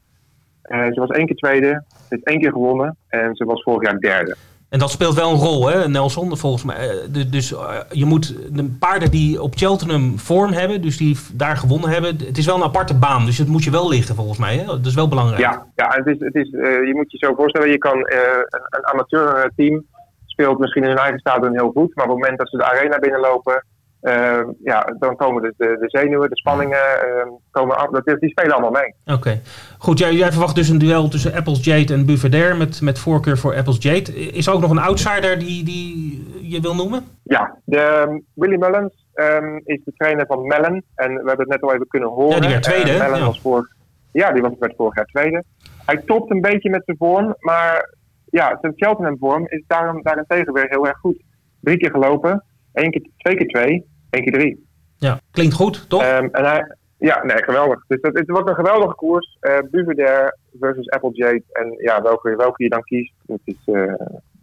[0.63, 3.89] Uh, ze was één keer tweede, ze heeft één keer gewonnen en ze was vorig
[3.89, 4.35] jaar derde.
[4.69, 6.89] En dat speelt wel een rol, hè, Nelson, volgens mij.
[7.31, 11.89] Dus uh, je moet de paarden die op Cheltenham vorm hebben, dus die daar gewonnen
[11.89, 14.57] hebben, het is wel een aparte baan, dus het moet je wel liggen volgens mij.
[14.57, 14.65] Hè?
[14.65, 15.39] Dat is wel belangrijk.
[15.39, 18.45] Ja, ja het is, het is, uh, je moet je zo voorstellen, je kan een,
[18.69, 19.85] een amateurteam
[20.25, 22.63] speelt misschien in hun eigen stadion heel goed, maar op het moment dat ze de
[22.63, 23.65] arena binnenlopen,
[24.01, 28.29] uh, ja, dan komen de, de, de zenuwen, de spanningen, uh, komen af, dat, die
[28.29, 28.95] spelen allemaal mee.
[29.05, 29.13] Oké.
[29.13, 29.41] Okay.
[29.77, 33.37] Goed, jij, jij, verwacht dus een duel tussen Apples Jade en Buverdare met, met voorkeur
[33.37, 34.15] voor Apples Jade.
[34.15, 37.03] Is er ook nog een outsider die, die je wil noemen?
[37.23, 40.83] Ja, de, um, Willy Mullins um, is de trainer van Mellon.
[40.95, 42.35] En we hebben het net al even kunnen horen.
[42.35, 42.91] Ja, die werd tweede.
[42.91, 43.25] Uh, Mellon ja.
[43.25, 43.75] was voor...
[44.11, 45.43] Ja, die was werd vorig jaar tweede.
[45.85, 50.53] Hij topt een beetje met zijn vorm, maar ja, zijn Cheltenham vorm is daarom, daarentegen
[50.53, 51.21] weer heel erg goed.
[51.61, 52.43] Drie keer gelopen,
[52.77, 54.65] één keer, twee keer twee, één keer drie.
[54.97, 56.01] Ja, klinkt goed, toch?
[56.01, 57.83] Ehm, en hij, ja, nee, geweldig.
[57.87, 59.37] Dus dat, het wordt een geweldige koers.
[59.41, 60.27] Uh,
[60.59, 61.43] versus Applegate.
[61.51, 63.55] En ja, welke, welke je dan kiest, het is...
[63.65, 63.93] Uh,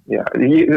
[0.07, 0.23] ja,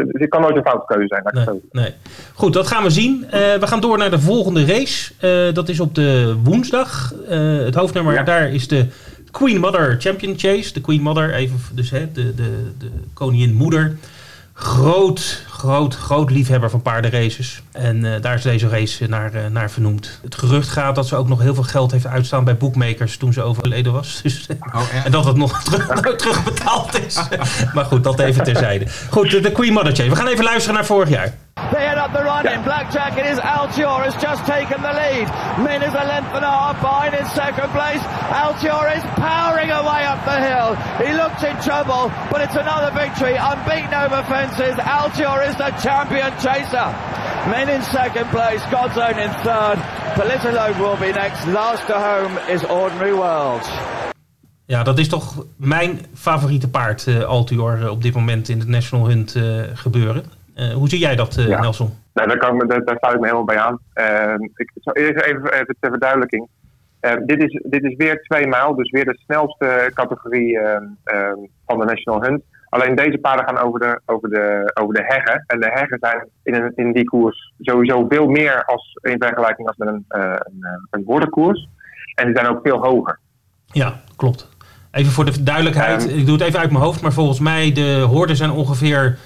[0.06, 1.46] het kan nooit een foute keuze zijn.
[1.46, 1.94] Nee, nee,
[2.34, 3.24] Goed, dat gaan we zien.
[3.24, 5.12] Uh, we gaan door naar de volgende race.
[5.48, 7.14] Uh, dat is op de woensdag.
[7.30, 8.22] Uh, het hoofdnummer ja.
[8.22, 8.86] daar is de
[9.30, 10.72] Queen Mother Champion Chase.
[10.72, 13.96] De Queen Mother, even dus hè, de, de, de koningin moeder
[14.58, 17.62] groot, groot, groot liefhebber van paardenraces.
[17.72, 20.18] En uh, daar is deze race naar, uh, naar vernoemd.
[20.22, 23.32] Het gerucht gaat dat ze ook nog heel veel geld heeft uitstaan bij bookmakers toen
[23.32, 24.20] ze overleden was.
[24.22, 25.04] Dus, oh, ja.
[25.04, 27.20] En dat het nog terug, nou, terugbetaald is.
[27.74, 28.86] maar goed, dat even terzijde.
[29.10, 30.10] Goed, de, de Queen Mother Chase.
[30.10, 31.34] We gaan even luisteren naar vorig jaar.
[31.72, 32.62] They head up the run in.
[32.62, 35.26] Black Jacket is Altior has just taken the lead.
[35.60, 38.00] Min is a length and a half behind in second place.
[38.32, 40.70] Altior is powering away up the hill.
[41.04, 43.36] He looked in trouble, but it's another victory.
[43.36, 44.76] Unbeaten over fences.
[44.80, 46.88] Altior is the champion chaser.
[47.50, 48.62] Min in second place.
[48.70, 49.78] God's own in third.
[50.16, 51.46] Politolo will be next.
[51.46, 53.68] Last to home is Ordinary World.
[54.66, 59.06] Ja, dat is toch mijn favoriete paard, uh, Altior, op dit moment in het National
[59.06, 60.37] Hunt uh, gebeuren.
[60.60, 61.60] Uh, hoe zie jij dat, ja.
[61.60, 61.90] Nelson?
[62.14, 63.78] Nou, daar, kan ik me, daar, daar sluit ik me helemaal bij aan.
[63.94, 66.48] Uh, ik zal eerst even, even ter verduidelijking.
[67.24, 70.58] dit, is, dit is weer twee maal, dus weer de snelste categorie
[71.66, 72.42] van de National Hunt.
[72.68, 75.44] Alleen deze paarden gaan over de, over de, over de heggen.
[75.46, 79.68] En de heggen zijn in, een, in die koers sowieso veel meer als, in vergelijking
[79.68, 81.68] als met een, een, een borderkoers.
[82.14, 83.18] En die zijn ook veel hoger.
[83.66, 84.48] Ja, klopt.
[84.90, 88.06] Even voor de duidelijkheid, ik doe het even uit mijn hoofd, maar volgens mij de
[88.10, 89.18] hoorden zijn ongeveer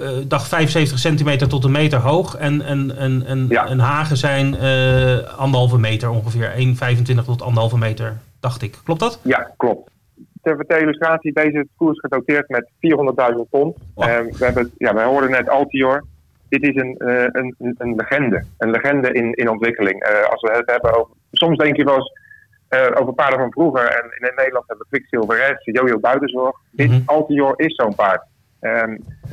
[0.00, 2.36] uh, dag 75 centimeter tot een meter hoog.
[2.36, 3.66] En, en, en, en, ja.
[3.66, 6.52] en hagen zijn uh, anderhalve meter ongeveer.
[6.56, 8.78] 1,25 tot anderhalve meter, dacht ik.
[8.84, 9.20] Klopt dat?
[9.22, 9.90] Ja, klopt.
[10.42, 12.70] Ter, ter illustratie, deze koers gedoteerd met
[13.34, 13.74] 400.000 ton.
[13.94, 14.08] Wow.
[14.08, 16.04] Uh, we, hebben, ja, we hoorden net Altior.
[16.48, 16.94] Dit is een,
[17.32, 18.44] een, een legende.
[18.58, 20.04] Een legende in, in ontwikkeling.
[20.30, 21.14] als we het hebben over...
[21.32, 22.12] Soms denk je wel eens
[22.98, 23.84] over paarden van vroeger.
[23.84, 26.56] En in Nederland hebben we Quicksilver S, Jojo Buitenzorg.
[26.70, 26.98] Mm -hmm.
[26.98, 28.22] Dit Altior is zo'n paard.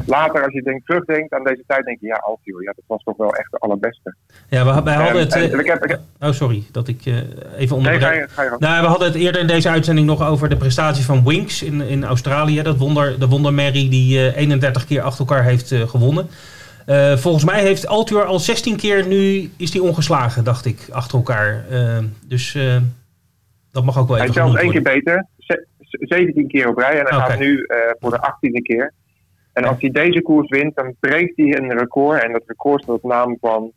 [0.05, 3.03] Later, als je denk, terugdenkt aan deze tijd, denk je, ja, Altior, ja, dat was
[3.03, 4.15] toch wel echt de allerbeste.
[4.49, 5.35] Ja, we, wij hadden het...
[5.35, 7.17] Uh, ik heb, ik oh, sorry, dat ik uh,
[7.57, 8.01] even onderbreek.
[8.01, 10.49] Nee, ga je, ga je nou, we hadden het eerder in deze uitzending nog over
[10.49, 12.61] de prestatie van Winks in, in Australië.
[12.61, 16.27] Dat wonder, de wondermerrie die uh, 31 keer achter elkaar heeft gewonnen.
[17.15, 21.65] volgens mij heeft Altior al 16 keer nu, is die ongeslagen, dacht ik, achter elkaar.
[22.27, 22.57] dus
[23.71, 25.25] dat mag ook wel even Hij is zelfs één keer beter.
[25.87, 27.29] 17 keer op rij en hij okay.
[27.29, 27.65] gaat nu
[27.99, 28.93] voor de 18e keer.
[29.57, 32.23] En als hij deze koers wint, dan breekt hij een record.
[32.23, 33.71] En dat record staat op naam van,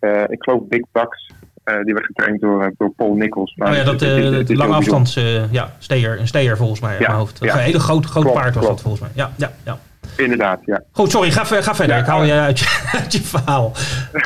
[0.00, 1.30] uh, ik geloof, Big Bucks.
[1.64, 3.54] Uh, die werd getraind door, uh, door Paul Nichols.
[3.56, 5.14] Maar oh ja, dat het, het, het, het lange afstands,
[5.50, 7.38] ja, steer, een steer volgens mij in mijn hoofd.
[7.38, 7.54] Dat ja.
[7.54, 8.82] een hele groot, groot klopt, paard was klopt.
[8.82, 9.10] dat volgens mij.
[9.14, 9.78] Ja, ja, ja.
[10.16, 10.82] Inderdaad, ja.
[10.92, 11.96] Goed, sorry, ga, ga verder.
[11.96, 13.72] Ja, ik haal je uit je, uit je verhaal.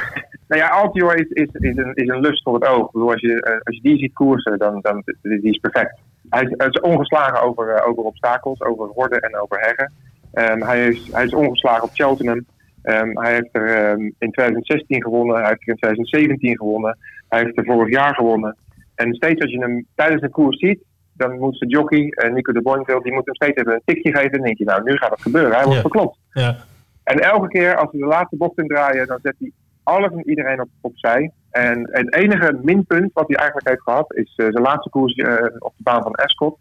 [0.49, 2.91] nou ja, Altior is, is, is, een, is een lust voor het oog.
[2.91, 5.99] Bedoel, als, je, als je die ziet koersen, dan, dan die is perfect.
[6.29, 9.93] Hij is, hij is ongeslagen over, over obstakels, over horden en over heggen.
[10.39, 12.47] Um, hij, is, hij is ongeslagen op Cheltenham.
[12.83, 17.41] Um, hij heeft er um, in 2016 gewonnen, hij heeft er in 2017 gewonnen, hij
[17.43, 18.57] heeft er vorig jaar gewonnen.
[18.95, 22.53] En steeds als je hem tijdens een koers ziet, dan moet de jockey, uh, Nico
[22.53, 24.31] de Boinveld, die moet hem steeds even een tikje geven.
[24.31, 25.57] En dan denk je, nou, nu gaat het gebeuren.
[25.57, 26.19] Hij wordt verklopt.
[26.33, 26.57] Ja.
[27.05, 30.29] En elke keer als we de laatste bocht in draaien, dan zet hij alles en
[30.29, 31.31] iedereen op, opzij.
[31.51, 35.35] En het enige minpunt wat hij eigenlijk heeft gehad, is uh, zijn laatste koers uh,
[35.59, 36.59] op de baan van Escot.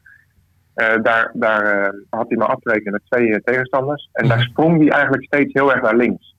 [0.76, 4.10] Uh, daar daar uh, had hij maar afrekenen met twee uh, tegenstanders.
[4.12, 6.36] En daar sprong hij eigenlijk steeds heel erg naar links.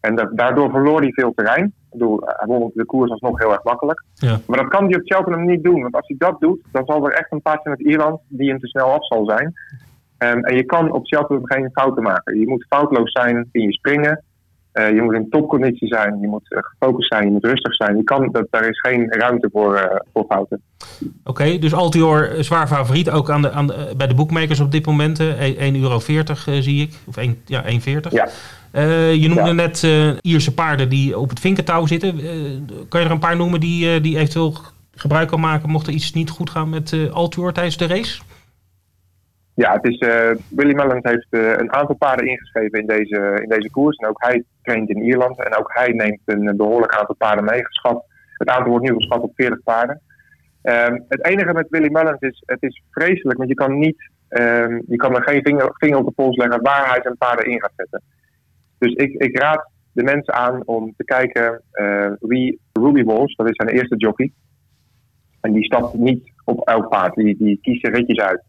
[0.00, 1.64] En dat, daardoor verloor hij veel terrein.
[1.64, 4.04] Ik bedoel, hij won de koers alsnog heel erg makkelijk.
[4.14, 4.38] Ja.
[4.46, 5.82] Maar dat kan hij op Cheltenham niet doen.
[5.82, 8.58] Want als hij dat doet, dan zal er echt een paardje met Ierland die hem
[8.58, 9.54] te snel af zal zijn.
[10.18, 12.38] Um, en je kan op Cheltenham geen fouten maken.
[12.38, 14.24] Je moet foutloos zijn in je springen.
[14.78, 17.96] Uh, je moet in topconditie zijn, je moet uh, gefocust zijn, je moet rustig zijn.
[17.96, 20.60] Je kan, dat, daar is geen ruimte voor, uh, voor fouten.
[21.00, 24.72] Oké, okay, dus Altior zwaar favoriet ook aan de, aan de, bij de boekmakers op
[24.72, 25.20] dit moment.
[25.20, 25.26] 1,40
[25.80, 25.98] euro
[26.60, 27.68] zie ik, of 1, ja, 1,40.
[28.10, 28.28] Ja.
[29.10, 29.52] je noemde ja.
[29.52, 29.82] net
[30.20, 32.16] Ierse paarden die op het vinkentouw zitten.
[32.88, 34.54] kan je er een paar noemen die, die eventueel
[34.94, 38.20] gebruik kan maken mocht er iets niet goed gaan met Altior tijdens de race?
[39.56, 43.48] Ja, het is, uh, Willy Mellens heeft uh, een aantal paarden ingeschreven in deze, in
[43.48, 43.96] deze koers.
[43.96, 45.44] En ook hij traint in Ierland.
[45.44, 47.64] En ook hij neemt een behoorlijk aantal paarden mee.
[47.66, 48.04] Geschat.
[48.32, 50.00] Het aantal wordt nu geschat op 40 paarden.
[50.62, 54.82] Um, het enige met Willy Mullins is, het is vreselijk, want je kan, niet, um,
[54.86, 57.60] je kan er geen vinger, vinger op de pols leggen waar hij zijn paarden in
[57.60, 58.02] gaat zetten.
[58.78, 63.48] Dus ik, ik raad de mensen aan om te kijken uh, wie Ruby Walsh, dat
[63.48, 64.32] is zijn eerste jockey,
[65.40, 67.14] En die stapt niet op elk paard.
[67.14, 68.42] Die, die kiest er ritjes uit.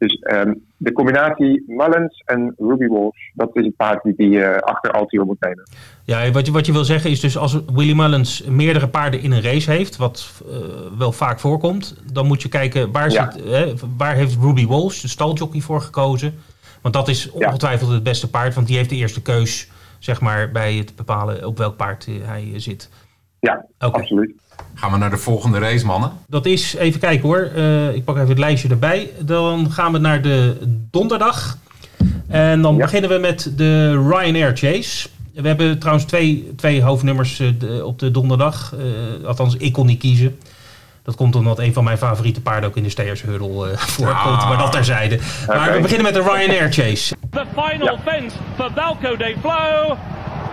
[0.00, 4.56] Dus ehm, de combinatie Mullins en Ruby Walsh, dat is het paard die die uh,
[4.56, 5.68] achter Altior moet nemen.
[6.04, 9.32] Ja, wat je, wat je wil zeggen is dus als Willy Mullins meerdere paarden in
[9.32, 10.56] een race heeft, wat uh,
[10.98, 13.30] wel vaak voorkomt, dan moet je kijken waar, ja.
[13.30, 16.34] zit, hè, waar heeft Ruby Walsh, de staljockey, voor gekozen.
[16.82, 20.50] Want dat is ongetwijfeld het beste paard, want die heeft de eerste keus zeg maar,
[20.50, 22.90] bij het bepalen op welk paard hij zit.
[23.40, 24.00] Ja, okay.
[24.00, 24.32] absoluut.
[24.80, 26.12] Gaan we naar de volgende race, mannen?
[26.26, 29.10] Dat is, even kijken hoor, uh, ik pak even het lijstje erbij.
[29.18, 30.58] Dan gaan we naar de
[30.90, 31.58] donderdag.
[32.28, 32.82] En dan ja.
[32.84, 35.08] beginnen we met de Ryanair Chase.
[35.34, 38.74] We hebben trouwens twee, twee hoofdnummers uh, de, op de donderdag.
[39.20, 40.38] Uh, althans, ik kon niet kiezen.
[41.02, 44.40] Dat komt omdat een van mijn favoriete paarden ook in de Stayers Hurdle voorkomt.
[44.40, 44.48] Ah.
[44.48, 45.18] Maar dat terzijde.
[45.42, 45.56] Okay.
[45.56, 47.14] Maar we beginnen met de Ryanair Chase.
[47.30, 48.12] The final ja.
[48.12, 49.96] fence for Valco de Flow.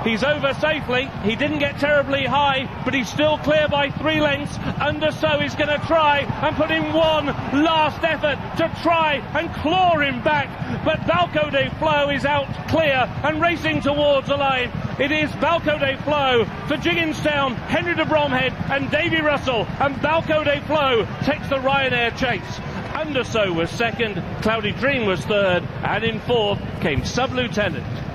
[0.07, 1.09] He's over safely.
[1.23, 4.57] He didn't get terribly high, but he's still clear by three lengths.
[4.79, 9.53] Under so he's going to try and put in one last effort to try and
[9.55, 10.47] claw him back.
[10.85, 14.71] But Balco de Flo is out clear and racing towards the line.
[14.97, 19.67] It is Balco de Flo for Jigginstown, Henry de Bromhead and Davy Russell.
[19.81, 22.59] And Balco de Flo takes the Ryanair chase.
[22.93, 28.06] Underso was second, Cloudy Dream was third, and in fourth came Sub-Lieutenant.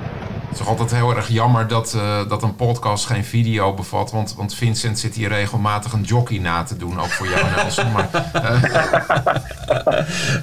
[0.53, 4.11] Het is toch altijd heel erg jammer dat, uh, dat een podcast geen video bevat.
[4.11, 6.99] Want, want Vincent zit hier regelmatig een jockey na te doen.
[6.99, 7.93] Ook voor jou, Nelson.
[7.93, 8.62] Maar, uh,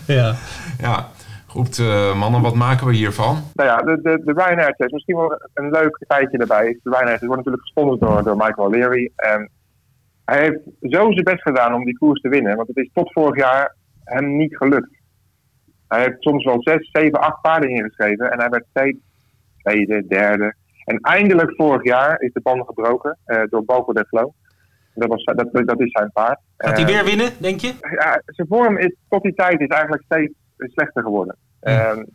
[0.18, 0.36] ja.
[0.80, 1.08] ja.
[1.48, 3.38] Goed, uh, mannen, wat maken we hiervan?
[3.54, 6.80] Nou ja, de, de, de Ryanair misschien wel een leuk feitje erbij.
[6.84, 9.12] De Ryanair Chase wordt natuurlijk gesponsord door, door Michael O'Leary.
[9.16, 9.50] En
[10.26, 12.56] hij heeft zo zijn best gedaan om die koers te winnen.
[12.56, 14.98] Want het is tot vorig jaar hem niet gelukt.
[15.88, 18.32] Hij heeft soms wel zes, zeven, acht paarden ingeschreven.
[18.32, 18.98] En hij werd steeds
[19.64, 20.54] tweede, derde.
[20.86, 24.32] En eindelijk vorig jaar is de band gebroken uh, door Boco de Flow.
[24.94, 26.40] Dat, was, dat, dat is zijn paard.
[26.58, 27.74] Gaat hij uh, weer winnen, denk je?
[28.00, 31.36] Ja, zijn vorm is tot die tijd is eigenlijk steeds slechter geworden.
[31.62, 31.92] Ja.
[31.92, 32.06] Um,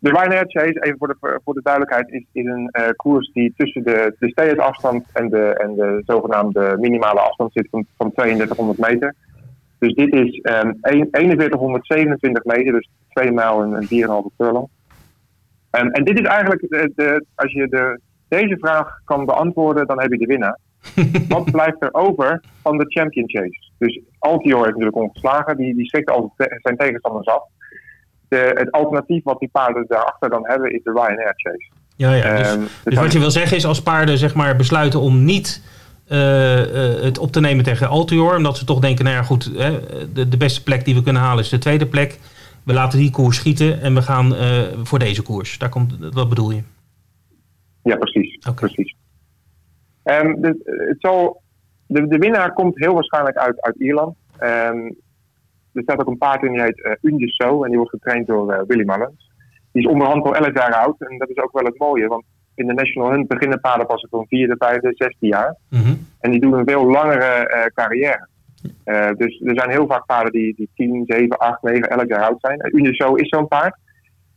[0.00, 3.52] de Ryanair Chase, even voor de, voor de duidelijkheid, is, is een uh, koers die
[3.56, 8.78] tussen de, de steersafstand en de, en de zogenaamde minimale afstand zit van, van 3200
[8.78, 9.14] meter.
[9.78, 13.88] Dus dit is um, 4127 meter, dus 2 mijl en 4,5
[14.36, 14.68] furlong.
[15.70, 20.00] Um, en dit is eigenlijk, de, de, als je de, deze vraag kan beantwoorden, dan
[20.00, 20.58] heb je de winnaar.
[21.28, 23.70] Wat blijft er over van de Champion Chase?
[23.78, 27.42] Dus Altior heeft natuurlijk ongeslagen, die, die schrikt altijd zijn tegenstanders af.
[28.28, 31.70] De, het alternatief wat die paarden daarachter dan hebben, is de Ryanair Chase.
[31.96, 32.36] Ja, ja.
[32.36, 35.24] Dus, um, dus, dus wat je wil zeggen is, als paarden zeg maar, besluiten om
[35.24, 35.62] niet
[36.08, 39.50] uh, uh, het op te nemen tegen Altior, omdat ze toch denken, nou ja goed,
[39.56, 39.78] hè,
[40.12, 42.18] de, de beste plek die we kunnen halen is de tweede plek
[42.68, 45.58] we laten die koers schieten en we gaan uh, voor deze koers.
[45.58, 46.62] Daar komt, wat bedoel je?
[47.82, 48.38] Ja, precies.
[48.38, 48.54] Okay.
[48.54, 48.94] precies.
[50.04, 50.48] Um, de,
[50.88, 51.42] het zal,
[51.86, 54.16] de, de winnaar komt heel waarschijnlijk uit, uit Ierland.
[54.40, 54.96] Um,
[55.72, 58.60] er staat ook een paard in die heet uh, en die wordt getraind door uh,
[58.66, 59.30] Willy Mullins.
[59.72, 62.24] Die is onderhand al 11 jaar oud en dat is ook wel het mooie, want
[62.54, 65.56] in de National Hunt beginnen paarden pas van 4, 5, 16 jaar.
[65.70, 66.06] Mm -hmm.
[66.20, 68.28] En die doen een veel langere uh, carrière.
[68.84, 72.22] Uh, dus er zijn heel vaak paarden die, die 10, 7, 8, 9, 11 jaar
[72.22, 72.76] oud zijn.
[72.76, 73.76] Uniso is zo'n paard.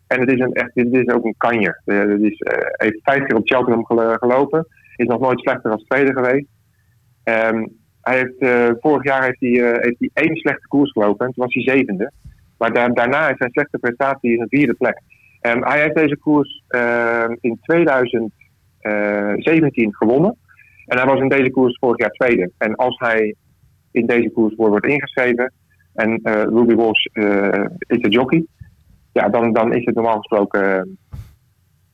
[0.08, 1.82] En het is, een, echt, dit is ook een kanjer.
[1.86, 2.34] Het uh,
[2.72, 3.86] heeft vijf keer op Cheltenham
[4.18, 4.68] gelopen.
[4.96, 6.48] Is nog nooit slechter als tweede geweest.
[7.24, 8.36] Um, hij heeft,
[8.80, 11.26] vorig jaar heeft hij, heeft hij één slechte koers gelopen.
[11.26, 12.12] En toen was hij zevende.
[12.58, 15.02] Maar da daarna is zijn slechte prestatie in een vierde plek.
[15.42, 20.38] Um, hij heeft deze koers ehm, in 2017 gewonnen.
[20.86, 22.52] En hij was in deze koers vorig jaar tweede.
[22.58, 23.36] En als hij
[23.92, 25.54] in deze koers wordt, ingeschreven.
[25.94, 28.46] En uh, Ruby Walsh uh, is de jockey.
[29.12, 30.98] Ja, dan, dan is het normaal gesproken.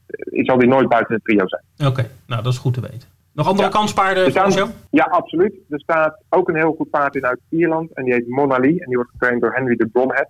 [0.07, 1.63] Uh, zal die nooit buiten het trio zijn.
[1.77, 2.10] Oké, okay.
[2.27, 3.15] nou dat is goed te weten.
[3.33, 3.73] Nog andere ja.
[3.73, 5.53] kanspaarden, staan, Ja, absoluut.
[5.69, 7.93] Er staat ook een heel goed paard in uit Ierland.
[7.93, 8.77] En die heet Monali.
[8.77, 10.29] En die wordt getraind door Henry de Bromhead.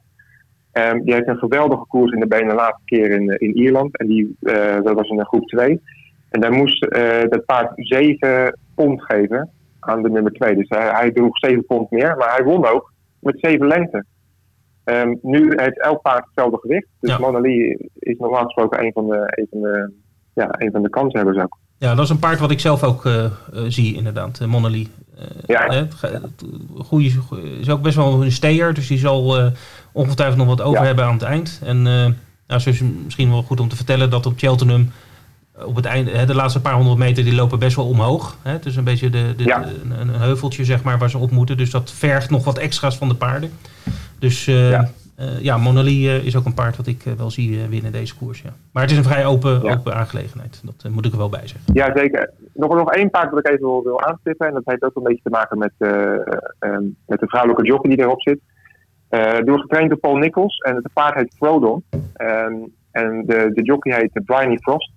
[0.74, 3.98] Um, die heeft een geweldige koers in de benen de laatste keer in, in Ierland.
[3.98, 4.36] En die,
[4.84, 5.82] dat was in groep 2.
[6.30, 6.82] En daar moest
[7.30, 9.52] dat paard 7 pond geven
[9.88, 10.56] aan de nummer 2.
[10.56, 14.06] Dus hij, hij droeg 7 pond meer, maar hij won ook met 7 lengte.
[14.84, 16.88] Um, nu heeft elk paard hetzelfde gewicht.
[17.00, 17.20] Dus ja.
[17.20, 19.94] Monali is normaal gesproken een van de, een van de,
[20.34, 21.58] ja, een van de kanshebbers ook.
[21.78, 23.30] Ja, dat is een paard wat ik zelf ook uh, uh,
[23.68, 24.88] zie inderdaad, uh, Monali.
[25.46, 25.88] ja.
[26.78, 27.14] Goeie,
[27.60, 29.52] is ook best wel een steer, dus die zal
[29.92, 30.86] ongetwijfeld nog wat over ja.
[30.86, 31.62] hebben aan het eind.
[31.66, 31.82] En
[32.48, 34.90] nou, zo is misschien wel goed om te vertellen dat op Cheltenham
[35.66, 38.38] op het einde, de laatste paar honderd meter die lopen best wel omhoog.
[38.42, 38.52] Hè?
[38.52, 39.64] Het is een beetje de, de, ja.
[39.84, 41.58] een, een, heuveltje zeg maar, waar ze op moeten.
[41.58, 43.52] Dus dat vergt nog wat extra's van de paarden.
[44.20, 44.90] Dus uh, ja.
[45.16, 47.92] eh, ja, Monali eh, is ook een paard wat ik eh, wel zie eh, winnen
[47.92, 48.42] deze koers.
[48.42, 48.50] Ja.
[48.72, 49.74] Maar het is een vrij open, Ja.
[49.74, 50.62] open aangelegenheid.
[50.64, 51.74] Dat eh, moet ik er wel bij zeggen.
[51.74, 52.32] Ja, zeker.
[52.54, 54.48] Nog, nog één paard wat ik even wil, wil aanstippen.
[54.48, 56.14] En dat heeft ook een beetje te maken met, eh,
[56.60, 58.40] eh, met de vrouwelijke jockey die erop zit.
[59.10, 60.58] Eh die wordt getraind door Paul Nichols.
[60.58, 61.84] En het paard heet Frodon.
[62.14, 62.54] Ehm,
[62.92, 64.92] en de, de jockey heet Bryony Frost.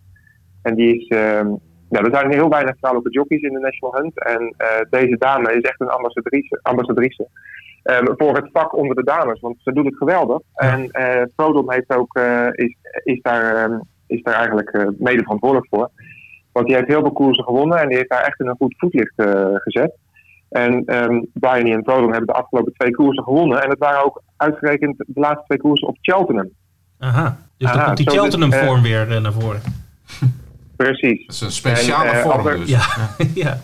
[0.62, 1.08] En die is...
[1.08, 1.48] ehm,
[1.90, 4.24] ja, er zijn heel weinig vrouwelijke jockeys in de National Hunt.
[4.24, 7.28] En eh, deze dame is echt een ambassadrice, ambassadrice
[7.82, 9.40] ehm, voor het vak onder de dames.
[9.40, 10.40] Want ze doet het geweldig.
[10.54, 15.68] En eh Frodon heeft ook, eh, is, is, daar, ehm, is daar eigenlijk mede verantwoordelijk
[15.70, 15.90] voor.
[16.52, 18.74] Want die heeft heel veel koersen gewonnen en die heeft daar echt in een goed
[18.76, 19.14] voetlicht
[19.54, 19.96] gezet.
[20.48, 20.84] En
[21.32, 23.62] Bryony en Frodon hebben de afgelopen twee koersen gewonnen.
[23.62, 26.50] En het waren ook uitgerekend de laatste twee koersen op Cheltenham.
[26.98, 29.60] Aha, dus dan Aha, komt die dus, Cheltenham eh, vorm weer naar voren.
[30.84, 31.26] Precies.
[31.26, 32.68] Dat is een speciale En, eh, vorm er- dus.
[32.68, 32.86] Ja,
[33.44, 33.58] ja.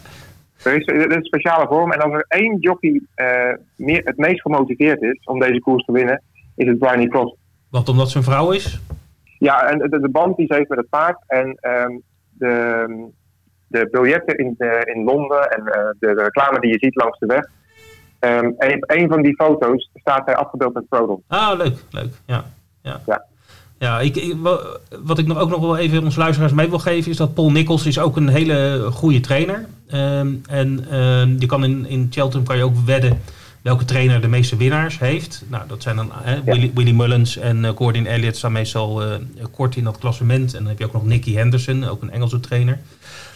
[0.62, 1.92] Er is, er is een speciale vorm.
[1.92, 5.92] En als er één jockey eh, meer, het meest gemotiveerd is om deze koers te
[5.92, 6.22] winnen,
[6.56, 7.36] is het Bryony Frost.
[7.70, 8.80] Wat omdat ze een vrouw is?
[9.38, 11.92] Ja, en de, de band die ze heeft met het paard en ehm,
[12.30, 12.86] de,
[13.66, 17.18] de biljetten in, eh, in Londen en eh, de, de reclame die je ziet langs
[17.18, 17.44] de weg.
[18.18, 21.22] Ehm en op een van die foto's staat hij afgebeeld met Frodon.
[21.28, 22.12] Ah, leuk, leuk.
[22.26, 22.44] Ja,
[22.82, 23.00] ja.
[23.06, 23.24] Ja.
[23.78, 24.60] Ja, ik, ik- wa-
[25.04, 27.10] wat ik nog, ook nog wel even onze luisteraars mee wil geven...
[27.10, 29.66] is dat Paul Nichols is ook een hele goede trainer.
[29.88, 33.20] Ehm, en ehm, je kan in, in Cheltenham kan je ook wedden
[33.62, 35.44] welke trainer de meeste winnaars heeft.
[35.48, 39.10] Nou, dat zijn dan hè, Willy, Willy Mullins en eh, Gordon Elliott staan meestal eh,
[39.50, 40.52] kort in dat klassement.
[40.54, 42.78] En dan heb je ook nog Nicky Henderson, ook een Engelse trainer.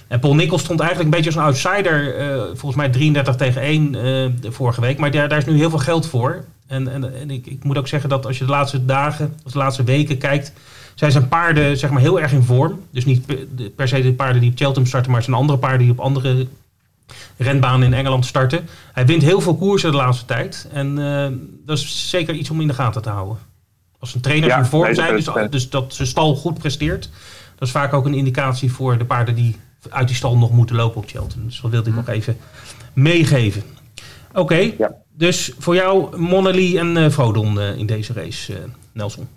[0.08, 3.62] En Paul Nichols stond eigenlijk een beetje als een outsider, eh, volgens mij 33 tegen
[3.62, 4.02] 1 eh,
[4.40, 4.98] de vorige week.
[4.98, 6.44] Maar daar, daar is nu heel veel geld voor.
[6.70, 9.52] En, en, en ik, ik moet ook zeggen dat als je de laatste dagen, of
[9.52, 10.52] de laatste weken kijkt,
[10.94, 12.80] zijn zijn paarden zeg maar heel erg in vorm.
[12.90, 13.26] Dus niet
[13.76, 16.00] per, se de paarden die op Cheltenham starten, maar het zijn andere paarden die op
[16.00, 16.46] andere
[17.36, 18.68] renbanen in Engeland starten.
[18.92, 20.68] Hij wint heel veel koersen de laatste tijd.
[20.72, 21.32] En eh,
[21.66, 23.38] dat is zeker iets om in de gaten te houden.
[23.98, 27.10] Als een trainer Ja, in vorm nee, zijn, dus, dus dat zijn stal goed presteert.
[27.58, 29.56] Dat is vaak ook een indicatie voor de paarden die
[29.88, 31.46] uit die stal nog moeten lopen op Cheltenham.
[31.46, 32.36] Dus dat wilde ik nog even
[32.92, 33.62] meegeven.
[34.32, 34.94] Oké, Ja.
[35.20, 38.58] Dus voor jou Monali en eh Frodon eh, in deze race, eh,
[38.92, 39.28] Nelson.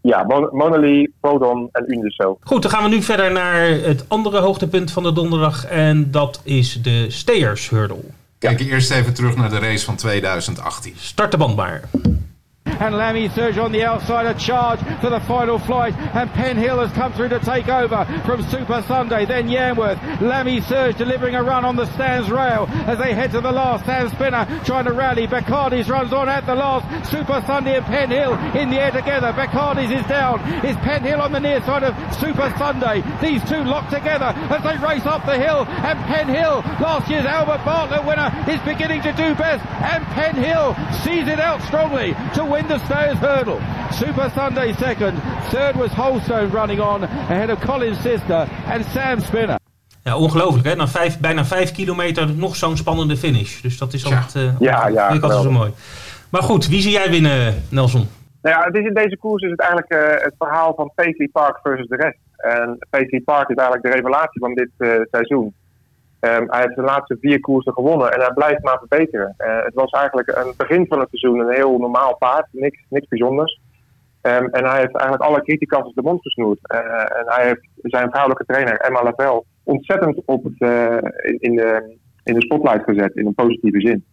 [0.00, 2.38] Ja, Mon Monali, Frodon en Undeso.
[2.40, 5.64] Goed, dan gaan we nu verder naar het andere hoogtepunt van de donderdag.
[5.64, 8.04] En dat is de Stayers Hurdle.
[8.38, 10.94] Kijk eerst even terug naar de race van 2018.
[10.96, 11.82] Start de band maar.
[12.80, 15.94] And Lammy Surge on the outside, a charge for the final flight.
[15.94, 19.26] And Penn Hill has come through to take over from Super Sunday.
[19.26, 20.00] Then Yanworth.
[20.22, 23.84] Lammy Surge delivering a run on the stands rail as they head to the last.
[23.84, 25.26] Sam Spinner trying to rally.
[25.26, 27.10] Bacardi's runs on at the last.
[27.10, 29.32] Super Sunday and Penn Hill in the air together.
[29.32, 30.40] Bacardi's is down.
[30.64, 33.04] Is Penn Hill on the near side of Super Sunday.
[33.20, 35.66] These two locked together as they race up the hill.
[35.68, 39.64] And Penn Hill, last year's Albert Bartlett winner, is beginning to do best.
[39.66, 43.58] And Penn Hill sees it out strongly to win the Stayers Hurdle.
[43.90, 45.18] Super Sunday second.
[45.50, 49.58] Third was Holstone running on ahead of Colin's sister and Sam Spinner.
[50.02, 50.74] Ja, ongelooflijk hè.
[50.74, 53.60] Na vijf, bijna vijf kilometer nog zo'n spannende finish.
[53.60, 55.72] Dus dat is altijd, eh Ja, ja, vind ik altijd zo mooi.
[56.30, 58.08] Maar goed, wie zie jij winnen, Nelson?
[58.42, 61.28] Nou ja, het is in deze koers is het eigenlijk eh, het verhaal van Paisley
[61.32, 62.18] Park versus de rest.
[62.36, 65.54] En Paisley Park is eigenlijk de revelatie van dit eh, seizoen.
[66.20, 69.34] Ehm, hij heeft de laatste vier koersen gewonnen en hij blijft maar verbeteren.
[69.36, 72.84] Eh, het was eigenlijk aan het begin van het seizoen een heel normaal paard, niks,
[72.88, 73.60] niks bijzonders.
[74.20, 76.58] Ehm, en hij heeft eigenlijk alle criticasters de mond gesnoerd.
[76.62, 76.78] Eh,
[77.18, 80.96] en hij heeft zijn vrouwelijke trainer Emma Lavelle ontzettend op het, eh,
[81.38, 84.04] in, de, in de spotlight gezet, in een positieve zin.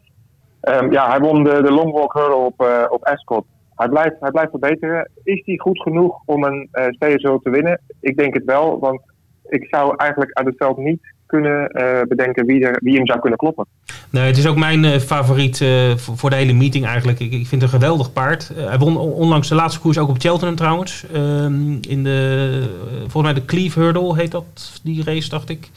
[0.61, 3.45] Ehm, ja, hij won de, de long hurdle op, op Ascot.
[3.75, 5.11] Hij blijft, hij blijft verbeteren.
[5.23, 7.81] Is hij goed genoeg om een Hurdle te winnen?
[7.99, 9.01] Ik denk het wel, want
[9.49, 13.19] ik zou eigenlijk uit het veld niet kunnen uh, bedenken wie, er, wie hem zou
[13.19, 13.65] kunnen kloppen.
[14.09, 17.19] Nee, het is ook mijn uh, favoriet uh, voor, de hele meeting eigenlijk.
[17.19, 18.51] Ik, ik vind het een geweldig paard.
[18.55, 21.05] Hij won onlangs de laatste koers ook op Cheltenham trouwens.
[21.15, 22.63] Um, in de,
[22.99, 25.69] volgens mij de Cleve Hurdle heet dat, die race dacht ik.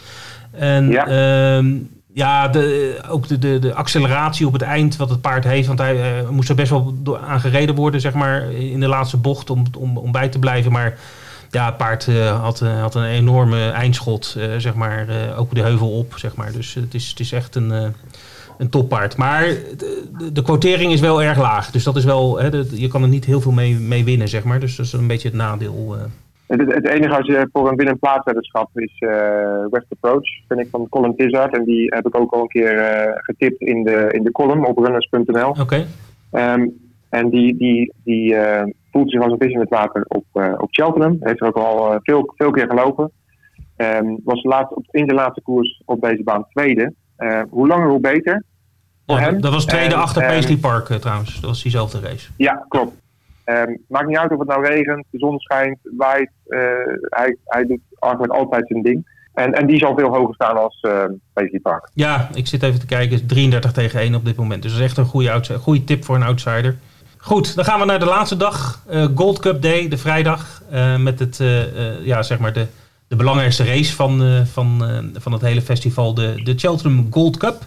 [0.50, 5.20] En ja, um, ja de, ook de, de, de acceleratie op het eind wat het
[5.20, 5.66] paard heeft.
[5.66, 6.94] Want hij moest er best wel
[7.26, 10.72] aan gereden worden zeg maar, in de laatste bocht om, om, om bij te blijven.
[10.72, 10.98] Maar
[11.50, 15.06] ja, het paard uh, had, uh, had een enorme eindschot, uh, zeg maar,
[15.38, 16.52] ook de heuvel op, zeg maar.
[16.52, 17.70] Dus het is, het is echt een,
[18.58, 19.16] een toppaard.
[19.16, 19.42] Maar
[19.76, 23.02] de, de, quotering is wel erg laag, dus dat is wel, hè, de, je kan
[23.02, 24.60] er niet heel veel mee, mee winnen, zeg maar.
[24.60, 25.96] Dus dat is een beetje het nadeel.
[26.46, 28.98] Het, het, enige als je voor een winnend plaatsweddenschap is
[29.70, 31.56] West Approach, vind ik van Colin Tizard.
[31.56, 34.78] En die heb ik ook al een keer getipt in de, in de column op
[34.78, 35.48] runners.nl.
[35.48, 35.60] Oké.
[35.60, 35.86] Okay.
[36.54, 38.34] Um, en die, die, die
[38.90, 41.16] voelt zich als een vis in het water op, uh, op Cheltenham.
[41.20, 43.10] Heeft er ook al uh, veel, veel keer gelopen.
[43.76, 46.94] Um, was laatst, op, in de laatste koers op deze baan tweede.
[47.18, 48.44] Uh, hoe langer, hoe beter.
[49.06, 51.40] Ja, dat, dat was tweede en, achter Paisley Park trouwens.
[51.40, 52.30] Dat was diezelfde race.
[52.36, 52.92] Ja, klopt.
[53.44, 56.30] Ehm, maakt niet uit of het nou regent, de zon schijnt, waait.
[56.46, 56.58] eh,
[57.00, 59.18] hij, hij doet eigenlijk altijd zijn ding.
[59.34, 61.90] En, en die zal veel hoger staan als uh, Paisley Park.
[61.94, 63.26] Ja, ik zit even te kijken.
[63.26, 64.62] 33 tegen 1 op dit moment.
[64.62, 66.76] Dus dat is echt een goede, goede tip voor een outsider.
[67.20, 68.80] Goed, dan gaan we naar de laatste dag.
[68.88, 70.62] eh, Gold Cup Day, de vrijdag.
[70.70, 72.66] eh, met het, eh, ja, zeg maar de,
[73.08, 74.84] de belangrijkste race van, van,
[75.18, 77.62] van het hele festival, de, de Cheltenham Gold Cup.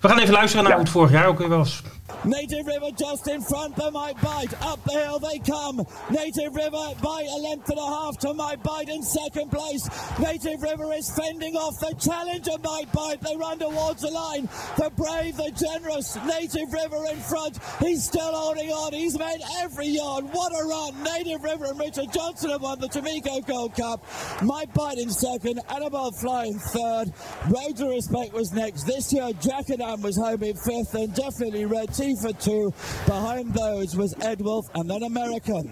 [0.00, 0.78] We gaan even luisteren naar Ja.
[0.78, 1.82] hoe het vorig jaar ook weer was.
[2.24, 4.54] Native River just in front, they might bite.
[4.62, 5.84] Up the hill they come.
[6.10, 9.88] Native River by a length and a half to my bite in second place.
[10.20, 13.20] Native River is fending off the challenger my bite.
[13.20, 14.48] They run towards the line.
[14.76, 16.16] The brave, the generous.
[16.24, 17.58] Native River in front.
[17.80, 18.92] He's still holding on.
[18.92, 20.24] He's made every yard.
[20.30, 21.02] What a run.
[21.02, 24.04] Native River and Richard Johnson have won the Tamiko Gold Cup.
[24.42, 25.60] My bite in second.
[25.68, 27.12] Annabelle Fly in third.
[27.48, 28.84] Road to Respect was next.
[28.84, 32.72] This year, Jackadan was home in fifth and definitely Red For two.
[33.06, 35.70] Behind those was Ed Wolf and then American.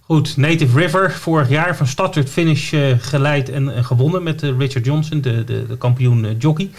[0.00, 4.42] Goed, Native River, vorig jaar van start tot finish eh, geleid en, en gewonnen met
[4.42, 6.70] eh, Richard Johnson, de, de, de kampioen eh, jockey.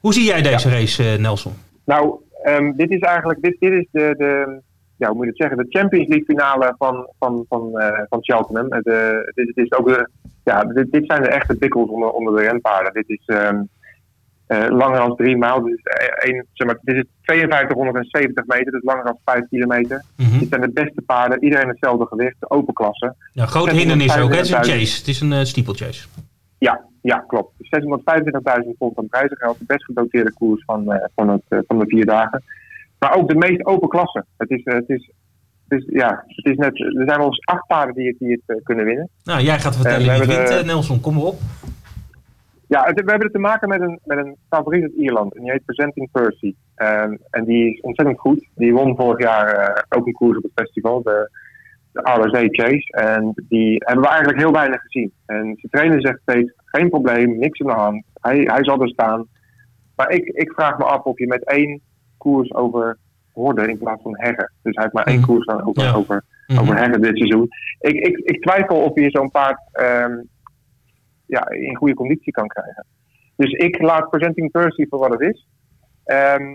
[0.00, 1.52] Hoe zie jij deze race, Nelson?
[1.84, 4.60] Nou, ehm, dit is eigenlijk dit, dit is de, de,
[4.96, 8.18] ja, hoe moet je het zeggen, de Champions League finale van, van, van, eh, van
[8.22, 8.68] Cheltenham.
[8.68, 10.08] Eh, De, dit, dit is ook de,
[10.44, 12.92] ja, dit, dit zijn de echte pikkels onder, onder de renpaarden.
[12.92, 13.62] Dit is ehm,
[14.52, 15.62] eh, langer dan drie mijl.
[15.62, 20.02] Dit is, eh, een, zeg maar, dit is 5270 meter, dus langer dan 5 kilometer.
[20.16, 20.38] Mhm.
[20.38, 23.14] Dit zijn de beste paarden, iedereen hetzelfde gewicht, de open klasse.
[23.32, 23.76] Ja, grote 635.000.
[23.78, 24.36] hindernis ook, hè?
[24.36, 24.98] het is een chase.
[24.98, 26.06] Het is een uh, steeplechase.
[26.58, 27.52] Ja, ja klopt.
[27.58, 27.68] Dus
[28.64, 29.58] 625.000 pond aan prijzengeld.
[29.58, 32.42] De best gedoteerde koers van, eh, van, het, eh, van de vier dagen.
[32.98, 34.24] Maar ook de meest open klasse.
[34.36, 35.10] Het is, eh, het is,
[35.68, 38.30] het is, ja, het is net, er zijn wel eens acht paarden die het, die
[38.32, 39.08] het eh, kunnen winnen.
[39.24, 41.00] Nou, jij gaat Eh, vertellen we wie het wint, de- eh, Nelson.
[41.00, 41.40] Kom maar op.
[42.72, 45.34] Ja, het- we hebben het te maken met een, met een favoriet uit Ierland.
[45.34, 46.54] En die heet Presenting Percy.
[46.74, 48.48] Ehm, en die is ontzettend goed.
[48.54, 51.02] Die won vorig jaar eh, ook een koers op het festival.
[51.02, 51.30] De,
[51.92, 52.92] de RSA Chase.
[52.92, 55.12] En die hebben we eigenlijk heel weinig gezien.
[55.26, 58.04] En zijn trainer zegt steeds, geen probleem, niks aan de hand.
[58.20, 59.26] Hij, hij zal er staan.
[59.96, 61.80] Maar ik, ik vraag me af of je met één
[62.18, 62.98] koers over
[63.32, 64.52] horden in plaats van heggen.
[64.62, 65.26] Dus hij heeft maar één Mhm.
[65.26, 65.92] koers dan over, Ja.
[65.94, 66.60] over, Mhm.
[66.60, 67.48] over heggen dit seizoen.
[67.80, 70.16] Ik, ik, ik twijfel of je zo'n paard ehm,
[71.38, 72.86] ja, in goede conditie kan krijgen.
[73.36, 75.46] Dus ik laat Presenting Percy voor wat het is.
[76.04, 76.54] Ehm,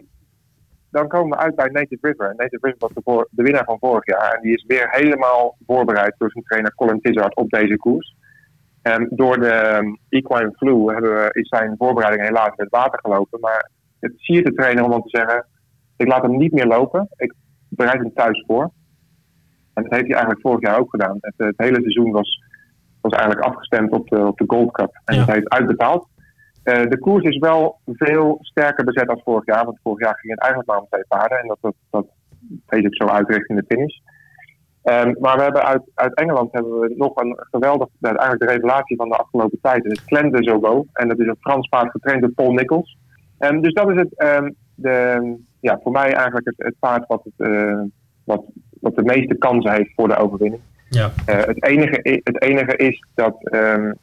[0.91, 2.34] dan komen we uit bij Native River.
[2.38, 4.34] Native River was de, de winnaar van vorig jaar.
[4.34, 8.15] En die is weer helemaal voorbereid door zijn trainer Colin Tizard op deze koers.
[8.82, 13.39] En door de ehm, Equine Flu hebben is zijn voorbereiding helaas met water gelopen.
[13.39, 13.69] Maar
[13.99, 15.45] het siert de trainer om dan te zeggen:
[15.97, 17.07] ik laat hem niet meer lopen.
[17.15, 17.34] Ik
[17.69, 18.71] bereid hem thuis voor.
[19.73, 21.17] En dat heeft hij eigenlijk vorig jaar ook gedaan.
[21.19, 22.43] Het hele seizoen was,
[23.10, 24.99] was eigenlijk afgestemd op de, op de Gold Cup.
[25.05, 25.22] En Ja.
[25.22, 26.08] het heeft uitbetaald.
[26.64, 29.66] Eh, de koers is wel veel sterker bezet dan vorig jaar.
[29.66, 31.39] Want vorig jaar ging het eigenlijk maar om twee paarden.
[31.39, 32.05] En dat, dat, dat
[32.66, 33.95] deed ook zo uit richting de finish.
[34.84, 38.55] Ehm, maar we hebben uit, uit Engeland hebben we nog een geweldig, nou, eigenlijk de
[38.55, 39.84] revelatie van de afgelopen tijd.
[39.84, 40.86] Het is Clem de.
[40.93, 42.97] En dat is een Frans paard getraind door Paul Nichols.
[43.38, 47.24] En dus dat is het, ehm, de, ja, voor mij eigenlijk het, het paard wat,
[47.24, 47.82] het, eh,
[48.24, 48.43] wat,
[48.82, 50.62] wat de meeste kansen heeft voor de overwinning.
[50.89, 51.11] Ja.
[51.25, 53.93] Eh, het, enige, het enige is dat ehm,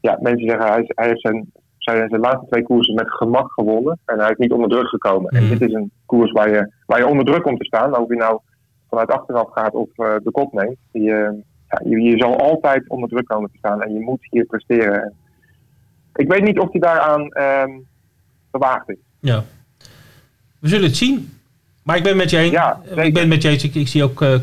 [0.00, 3.98] ja, mensen zeggen hij, hij heeft zijn, zijn, zijn laatste twee koersen met gemak gewonnen.
[4.04, 5.34] En hij is niet onder druk gekomen.
[5.34, 5.42] Mhm.
[5.42, 7.98] En dit is een koers waar je, waar je onder druk komt te staan.
[7.98, 8.40] Of je nou
[8.88, 10.76] vanuit achteraf gaat of eh, de kop neemt.
[10.92, 13.82] Je, ja, je, je zal altijd onder druk komen te staan.
[13.82, 15.02] En je moet hier presteren.
[15.02, 15.14] En
[16.14, 17.70] ik weet niet of hij daaraan ehm
[18.50, 18.98] gewaagd is.
[19.20, 19.44] Ja.
[20.58, 21.30] We zullen het zien.
[21.82, 22.50] Maar ik ben met je eens.
[22.50, 23.64] Ja, ik ben met je eens.
[23.64, 24.34] Ik, ik zie ook uh,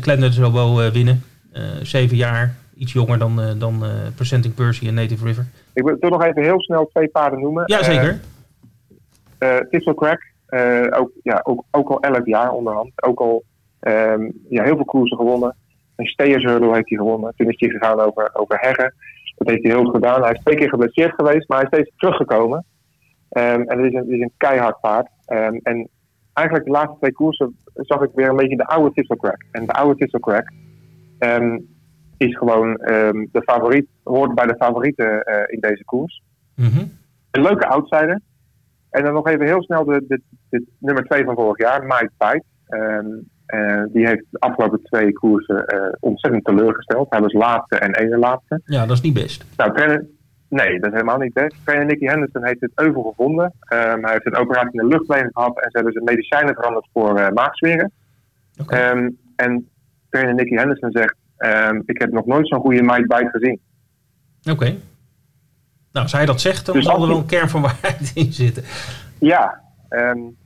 [0.00, 1.22] Clan Zobo uh, winnen.
[1.52, 2.54] Uh, zeven jaar.
[2.74, 3.82] Iets jonger dan, dan
[4.14, 5.46] Presenting Percy en Native River.
[5.72, 7.62] Ik wil toch nog even heel snel twee paarden noemen.
[7.66, 8.20] Ja, zeker.
[9.94, 10.22] Crack.
[10.98, 13.02] ook, ja, ook, ook al elf jaar onderhand.
[13.02, 13.44] Ook al
[13.80, 15.56] um, ja, heel veel koersen gewonnen.
[15.96, 17.32] Een Steyers Hurdle heeft hij gewonnen.
[17.36, 18.94] Toen is hij gegaan over, over Heggen.
[19.36, 20.22] Dat heeft hij heel goed gedaan.
[20.22, 22.64] Hij is twee keer geblesseerd geweest, maar hij is steeds teruggekomen.
[23.30, 25.08] Um, en het is, een, het is een keihard paard.
[25.28, 25.88] Um, en
[26.32, 29.44] eigenlijk de laatste twee koersen zag ik weer een beetje de oude Thistle Crack.
[29.50, 30.52] En de oude Thistle Crack
[31.18, 31.66] um,
[32.16, 36.22] is gewoon um, de favoriet, hoort bij de favorieten uh, in deze koers.
[36.54, 36.92] Mm -hmm.
[37.30, 38.20] Een leuke outsider.
[38.90, 42.10] En dan nog even heel snel de, de, de nummer twee van vorig jaar, Mike
[42.18, 42.44] Fight.
[42.68, 47.06] Um, uh, die heeft de afgelopen twee koersen uh, ontzettend teleurgesteld.
[47.10, 48.60] Hij was laatste en ene laatste.
[48.64, 49.44] Ja, dat is niet best.
[49.56, 50.06] Nou, trainer,
[50.50, 51.56] nee, dat is helemaal niet best.
[51.64, 53.44] Trainer Nicky Henderson heeft het euvel gevonden.
[53.44, 56.88] Um, hij heeft een operatie in de luchtwegen gehad en ze hebben zijn medicijnen veranderd
[56.92, 57.92] voor uh, maagzweren.
[58.60, 58.90] Okay.
[58.90, 59.68] Um, en
[60.10, 63.60] trainer Nicky Henderson zegt: um, Ik heb nog nooit zo'n goede Mike Bite gezien.
[64.40, 64.50] Oké.
[64.50, 64.78] Okay.
[65.92, 68.32] Nou, als hij dat zegt, dan dus zal er wel een kern van waarheid in
[68.32, 68.62] zitten.
[69.18, 69.60] Ja,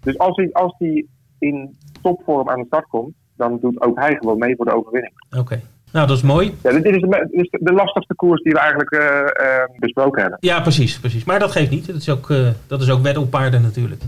[0.00, 1.06] dus als hij, als hij
[1.38, 5.12] in topvorm aan de start komt, dan doet ook hij gewoon mee voor de overwinning.
[5.38, 5.60] Oké.
[5.94, 6.54] Nou, dat is mooi.
[6.62, 10.20] Ja, dit is de, dit is de lastigste koers die we eigenlijk eh, eh, besproken
[10.20, 10.38] hebben.
[10.40, 11.24] Ja, precies, precies.
[11.24, 11.86] Maar dat geeft niet.
[11.86, 14.02] Dat is ook, eh dat is ook wet op paarden natuurlijk.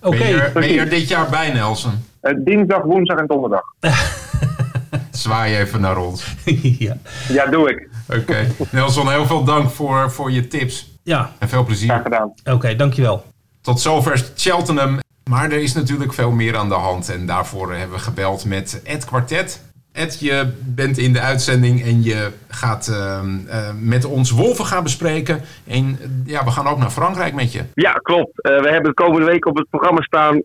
[0.00, 0.16] Oké.
[0.16, 1.92] Ben, je er, ben je er dit jaar bij, Nelson?
[2.20, 3.62] Eh, dinsdag, woensdag en donderdag.
[5.10, 6.34] Zwaai even naar ons.
[6.78, 6.96] ja.
[7.28, 7.88] Ja, doe ik.
[8.08, 8.46] Oké.
[8.70, 10.98] Nelson, heel veel dank voor, voor je tips.
[11.02, 11.88] ja, En veel plezier.
[11.88, 12.32] Graag gedaan.
[12.44, 13.24] oké, dankjewel.
[13.60, 14.98] Tot zover Cheltenham.
[15.30, 17.08] Maar er is natuurlijk veel meer aan de hand.
[17.10, 19.64] En daarvoor hebben we gebeld met Ed Quartet.
[19.96, 24.82] Ed, je bent in de uitzending en je gaat ehm, eh, met ons Wolven gaan
[24.82, 25.40] bespreken.
[25.66, 27.62] En eh, ja, we gaan ook naar Frankrijk met je.
[27.74, 28.42] Ja, klopt.
[28.42, 30.42] Eh, we hebben de komende week op het programma staan,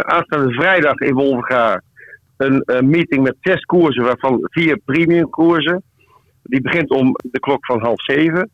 [0.00, 1.82] aanstaande vrijdag in Wolvenga,
[2.36, 5.82] een meeting met zes koersen, waarvan vier premium koersen.
[6.42, 8.50] Die begint om de klok van half zeven.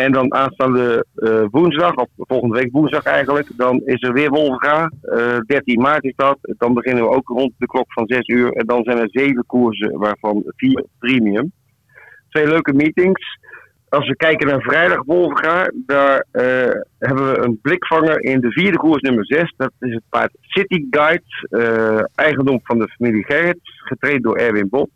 [0.00, 4.90] En dan aanstaande eh, woensdag, of volgende week woensdag eigenlijk, dan is er weer Wolvenga.
[5.02, 6.38] Eh 13 maart is dat.
[6.42, 8.52] Dan beginnen we ook rond de klok van 6 uur.
[8.52, 11.52] En dan zijn er zeven koersen, waarvan vier premium.
[12.28, 13.38] Twee leuke meetings.
[13.88, 16.44] Als we kijken naar vrijdag Wolvenga, daar eh,
[16.98, 19.54] hebben we een blikvanger in de vierde koers nummer 6.
[19.56, 24.68] Dat is het paard City Guide, eh, eigendom van de familie Gerrit, getraind door Erwin
[24.68, 24.90] Bot.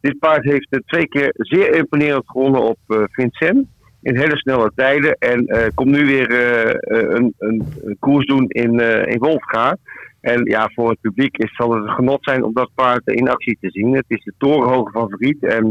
[0.00, 3.66] Dit paard heeft eh, twee keer zeer imponerend gewonnen op eh Vincent
[4.08, 5.16] in hele snelle tijden.
[5.18, 9.76] En eh, komt nu weer eh, eh, een, een, een koers doen in, in Wolfga.
[10.20, 13.28] En ja, voor het publiek is, zal het een genot zijn om dat paard in
[13.28, 13.94] actie te zien.
[13.94, 15.44] Het is de torenhoge favoriet.
[15.44, 15.68] En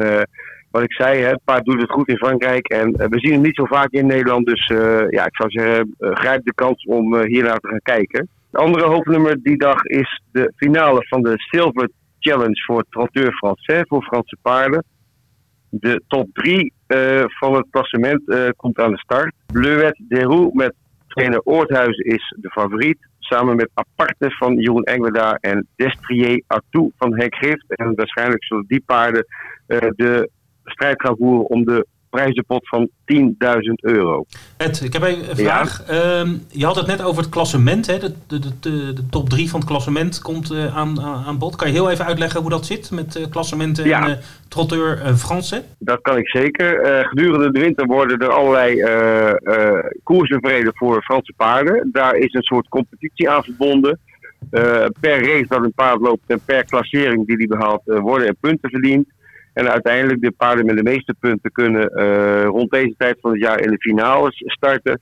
[0.71, 2.67] wat ik zei, hè, het paard doet het goed in Frankrijk.
[2.67, 4.45] En we zien hem niet zo vaak in Nederland.
[4.45, 4.67] Dus
[5.09, 8.29] ja, ik zou zeggen, grijp de kans om hiernaar te gaan kijken.
[8.51, 13.88] Het andere hoofdnummer die dag is de finale van de Silver Challenge voor Trotteur Français,
[13.88, 14.83] voor Franse paarden.
[15.70, 16.74] De top 3
[17.39, 19.34] van het klassement eh, komt aan de start.
[19.53, 20.74] Bleuet Deroux met
[21.07, 22.97] trainer Oorthuizen is de favoriet.
[23.20, 27.65] Samen met Aparte van Jeroen Engweda en Destrier Artou van Henk Gift.
[27.68, 29.26] En waarschijnlijk zullen die paarden
[29.68, 30.30] eh, de
[30.63, 31.88] strijd gaan voeren om de
[32.18, 33.22] prijzenpot van 10.000
[33.82, 34.26] euro.
[34.57, 35.84] Ed, ik heb even een vraag.
[35.84, 37.88] Ehm, je had het net over het klassement.
[37.88, 37.99] Hè?
[37.99, 41.55] De, de, de, de, top 3 van het klassement komt eh, aan, aan bod.
[41.55, 44.01] Kan je heel even uitleggen hoe dat zit met uh, klassementen Ja.
[44.03, 45.63] en eh trotteur uh, Franse?
[45.80, 47.05] Dat kan ik zeker.
[47.07, 48.84] Gedurende de winter worden er allerlei
[50.03, 51.89] koersen verreden voor Franse paarden.
[51.91, 53.99] Daar is een soort competitie aan verbonden.
[54.99, 58.34] Per race dat een paard loopt en per klassering die die behaalt, eh, worden er
[58.34, 59.07] punten verdiend.
[59.58, 63.39] En uiteindelijk de paarden met de meeste punten kunnen eh, rond deze tijd van het
[63.39, 65.01] jaar in de finales starten.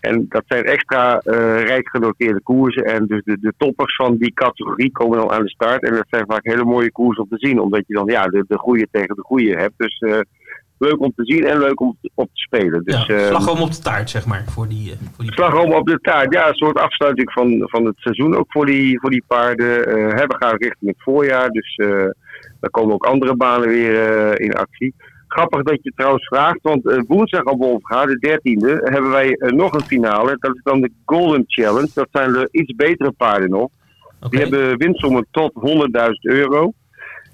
[0.00, 2.84] En dat zijn extra eh rijk genoteerde koersen.
[2.84, 5.82] En dus de, de toppers van die categorie komen dan aan de start.
[5.82, 7.60] En dat zijn vaak hele mooie koersen om te zien.
[7.60, 9.74] Omdat je dan ja, de, de goede tegen de goede hebt.
[9.76, 10.18] Dus eh,
[10.78, 12.84] leuk om te zien en leuk om op te spelen.
[12.84, 15.86] Dus, ja, eh, slagroom op de taart, zeg maar, voor die, voor die Slagroom op
[15.86, 19.24] de taart, ja, een soort afsluiting van, van het seizoen ook voor die, voor die
[19.26, 19.66] paarden.
[20.16, 21.76] Hè, we gaan richting het voorjaar, dus
[22.60, 24.94] dan komen ook andere banen weer eh, in actie.
[25.26, 29.50] Grappig dat je trouwens vraagt, want eh, woensdag op Wolfga, de 13e, hebben wij eh,
[29.50, 30.36] nog een finale.
[30.38, 31.90] Dat is dan de Golden Challenge.
[31.94, 33.70] Dat zijn de iets betere paarden nog.
[34.30, 36.72] Die hebben winstommen tot 100.000 euro.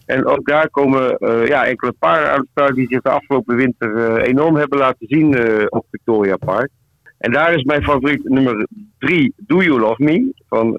[0.06, 4.56] En ook daar komen ja, enkele paarden aan start die zich de afgelopen winter enorm
[4.56, 5.36] hebben laten zien
[5.70, 6.70] op Victoria Park.
[7.18, 8.66] En daar is mijn favoriet nummer
[8.98, 10.76] 3, Do You Love Me, van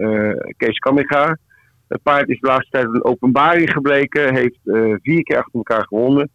[0.58, 1.38] Kees Kamiga.
[1.88, 5.86] Het paard is de laatste tijd een openbaring gebleken, heeft eh, vier keer achter elkaar
[5.88, 6.30] gewonnen.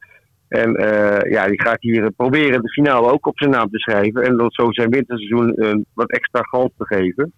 [0.48, 4.22] En eh, ja, die gaat hier proberen de finale ook op zijn naam te schrijven.
[4.22, 7.32] En dan zo zijn winterseizoen een wat extra glans te geven.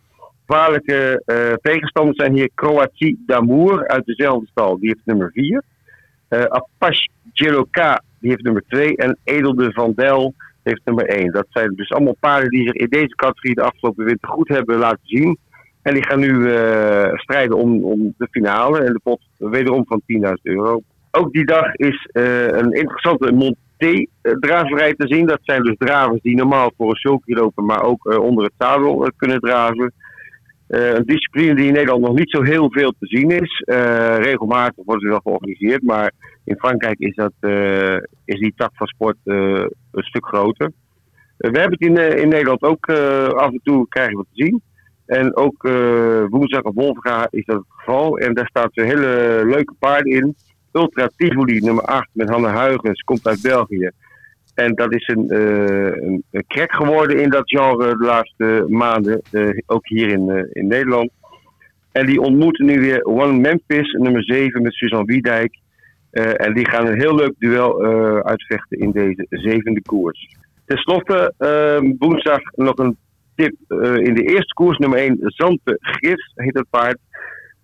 [0.47, 4.79] Gevaarlijke eh, tegenstanders zijn hier Croatie d'Amour uit dezelfde stal.
[4.79, 5.63] Die heeft nummer 4.
[6.29, 8.97] Eh Apache Jeloka, die heeft nummer 2.
[8.97, 11.33] En Edelde van Del heeft nummer 1.
[11.33, 14.79] Dat zijn dus allemaal paarden die zich in deze categorie de afgelopen winter goed hebben
[14.79, 15.39] laten zien.
[15.85, 18.79] En die gaan nu eh, strijden om, om de finale.
[18.79, 20.83] En de pot wederom van 10.000 euro.
[21.11, 25.27] Ook die dag is eh, een interessante Monté-draverij te zien.
[25.27, 28.53] Dat zijn dus dravers die normaal voor een sulky lopen, maar ook eh, onder het
[28.59, 29.93] zadel kunnen draven.
[30.69, 33.63] Een discipline die in Nederland nog niet zo heel veel te zien is.
[34.19, 36.13] Regelmatig wordt er wel georganiseerd, maar
[36.45, 37.33] in Frankrijk is, dat,
[38.25, 40.73] is die tak van sport een stuk groter.
[41.37, 42.91] We hebben het in, in Nederland ook
[43.35, 44.63] af en toe krijgen we te zien.
[45.07, 48.19] En ook eh, woensdag op Wolfga is dat het geval.
[48.19, 50.35] En daar staat een hele leuke paard in.
[50.73, 53.91] Ultra Tivoli nummer 8 met Hanne Huygens, komt uit België.
[54.55, 59.49] En dat is een, eh een, crack geworden in dat genre de laatste maanden, eh,
[59.67, 61.11] ook hier in, in Nederland.
[61.93, 65.59] En die ontmoeten nu weer One Memphis, nummer 7 met Suzanne Wiedijk.
[66.11, 67.85] En die gaan een heel leuk duel
[68.25, 70.29] uitvechten in deze zevende koers.
[70.67, 72.97] Ten slotte, eh, woensdag nog een
[73.35, 76.99] eh, in de eerste koers, nummer 1, Zante Gris heet het paard.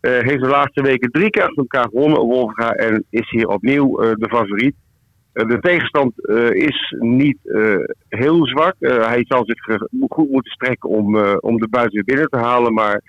[0.00, 4.10] Eh, heeft de laatste weken drie keer achter elkaar gewonnen en is hier opnieuw eh,
[4.14, 4.74] de favoriet.
[5.32, 6.12] De tegenstand
[6.54, 7.38] is niet
[8.08, 8.74] heel zwak.
[8.78, 12.74] Hij zal zich goed moeten strekken om, om de buiten weer binnen te halen.
[12.74, 13.02] Maar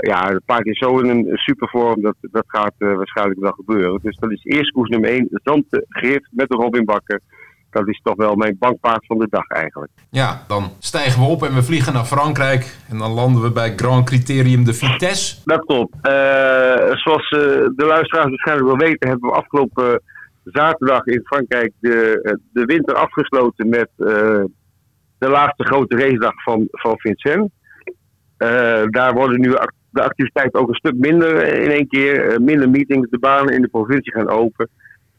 [0.00, 2.02] ja, het paard is zo in een supervorm.
[2.02, 4.00] Dat, dat gaat waarschijnlijk wel gebeuren.
[4.02, 5.28] Dus dat is eerst koers nummer 1.
[5.30, 7.20] Zante Grift met de Robin Bakker.
[7.70, 9.92] Dat is toch wel mijn bankpaard van de dag eigenlijk.
[10.10, 12.76] Ja, dan stijgen we op en we vliegen naar Frankrijk.
[12.88, 15.36] En dan landen we bij Grand Criterium de Vitesse.
[15.44, 15.94] Dat klopt.
[16.02, 16.12] Eh,
[16.96, 17.40] zoals eh,
[17.76, 20.02] de luisteraars waarschijnlijk wel weten, hebben we afgelopen
[20.44, 24.44] zaterdag in Frankrijk de, eh, de winter afgesloten met eh,
[25.18, 27.50] de laatste grote racedag van, van Vincent.
[28.36, 29.56] Eh, daar worden nu
[29.90, 32.28] de activiteiten ook een stuk minder in één keer.
[32.28, 34.68] Eh, minder meetings, de banen in de provincie gaan open.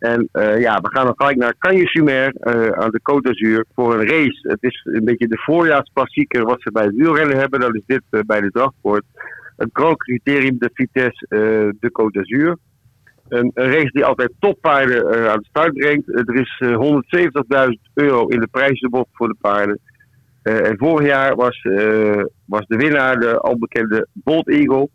[0.02, 3.94] En eh, ja, we gaan dan gelijk naar Cagnes-sur-Mer eh, aan de Côte d'Azur voor
[3.94, 4.40] een race.
[4.42, 7.60] Het is een beetje de voorjaarsklassieker wat ze bij het wielrennen hebben.
[7.60, 9.04] Dat is dit eh, bij de dragsport.
[9.58, 11.26] Het Grand Criterium de Vitesse
[11.80, 12.58] de Côte d'Azur.
[13.30, 16.08] Een, een race die altijd toppaarden aan de start brengt.
[16.08, 19.80] Er is eh, 170.000 euro in de prijzenbod voor de paarden.
[20.42, 21.62] En vorig jaar was,
[22.46, 24.90] was de winnaar de al bekende Bolt Eagle.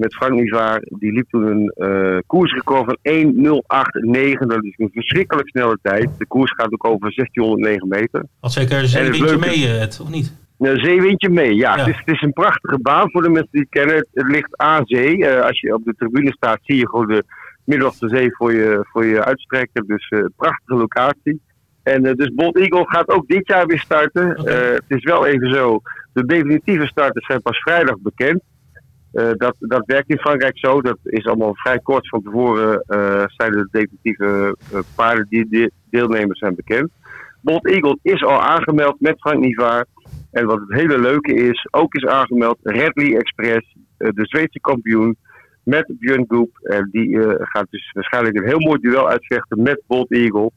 [0.00, 0.80] Met Frank Nivaar.
[0.82, 4.46] Die liep toen een eh, koersrecord van 1.089.
[4.46, 6.18] Dat is een verschrikkelijk snelle tijd.
[6.18, 8.24] De koers gaat ook over 1609 meter.
[8.40, 10.38] Had zeker een het zeewindje mee, eh, Ed, of niet?
[10.58, 11.76] Een zeewindje mee, ja.
[11.76, 11.84] Ja.
[11.84, 13.96] Het, is, het is een prachtige baan voor de mensen die het kennen.
[13.96, 15.26] Het, het ligt aan zee.
[15.26, 17.24] Eh, als je op de tribune staat, zie je gewoon de
[17.78, 19.86] de zee voor je, voor je uitstrekken.
[19.86, 21.40] Dus eh, prachtige locatie.
[21.82, 24.34] En eh, dus Bolt Eagle gaat ook dit jaar weer starten.
[24.34, 25.80] Eh, het is wel even zo.
[26.12, 28.42] De definitieve starters zijn pas vrijdag bekend.
[29.12, 30.80] Eh, dat, dat werkt in Frankrijk zo.
[30.80, 35.70] Dat is allemaal vrij kort van tevoren eh, zijn de definitieve eh, paarden die de-
[35.90, 36.90] deelnemers zijn bekend.
[37.40, 39.86] Bolt Eagle is al aangemeld met Frank Nivaar.
[40.30, 45.16] En wat het hele leuke is, ook is aangemeld Redley Express, de Zweedse kampioen,
[45.62, 46.58] met Björn Goep.
[46.62, 50.50] En die gaat dus waarschijnlijk een heel mooi duel uitvechten met Bolt Eagle.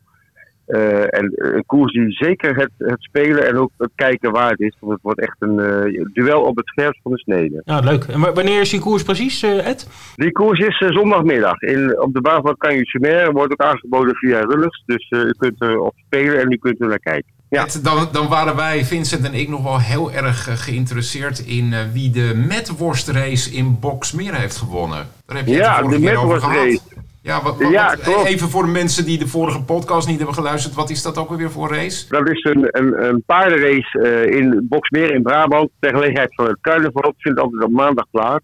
[0.66, 4.76] Eh, en een koers die zeker het, het spelen en ook het kijken waard is.
[4.80, 7.62] Want het wordt echt een eh, duel op het scherpst van de snede.
[7.66, 8.04] Ja, leuk.
[8.04, 9.88] En wa- wanneer is die koers precies, eh, Ed?
[10.16, 11.62] Die koers is eh, zondagmiddag.
[11.62, 14.84] In, op de baan van Canyon wordt ook aangeboden via Rullers.
[14.86, 17.32] Dus eh, u kunt erop spelen en u kunt er naar kijken.
[17.50, 17.64] Ja.
[17.66, 21.74] Ed, Dan, dan waren wij, Vincent en ik, nog wel heel erg eh, geïnteresseerd in
[21.74, 25.08] eh, wie de Metworstrace in Boxmeer heeft gewonnen.
[25.26, 26.80] Daar heb je het Ja, de Metworstrace.
[27.24, 28.26] Ja, wat, wat- Ja, wat- klopt.
[28.26, 30.74] even voor de mensen die de vorige podcast niet hebben geluisterd.
[30.76, 32.10] Wat is dat ook alweer voor race?
[32.10, 35.70] Dat is een, een, een paardenrace eh, in Boksmeer in Brabant.
[35.80, 37.14] Ter gelegenheid van het carnaval.
[37.18, 38.44] Vindt altijd op maandag plaats.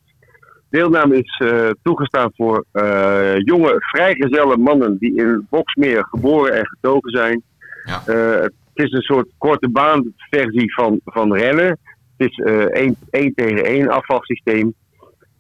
[0.69, 7.09] Deelname is eh, toegestaan voor eh, jonge vrijgezelle mannen die in Boksmeer geboren en getogen
[7.11, 7.43] zijn.
[7.83, 8.01] Ja.
[8.05, 11.77] Eh, het is een soort korte baanversie van, van rennen.
[12.17, 14.73] Het is eh, één één tegen één afvalsysteem.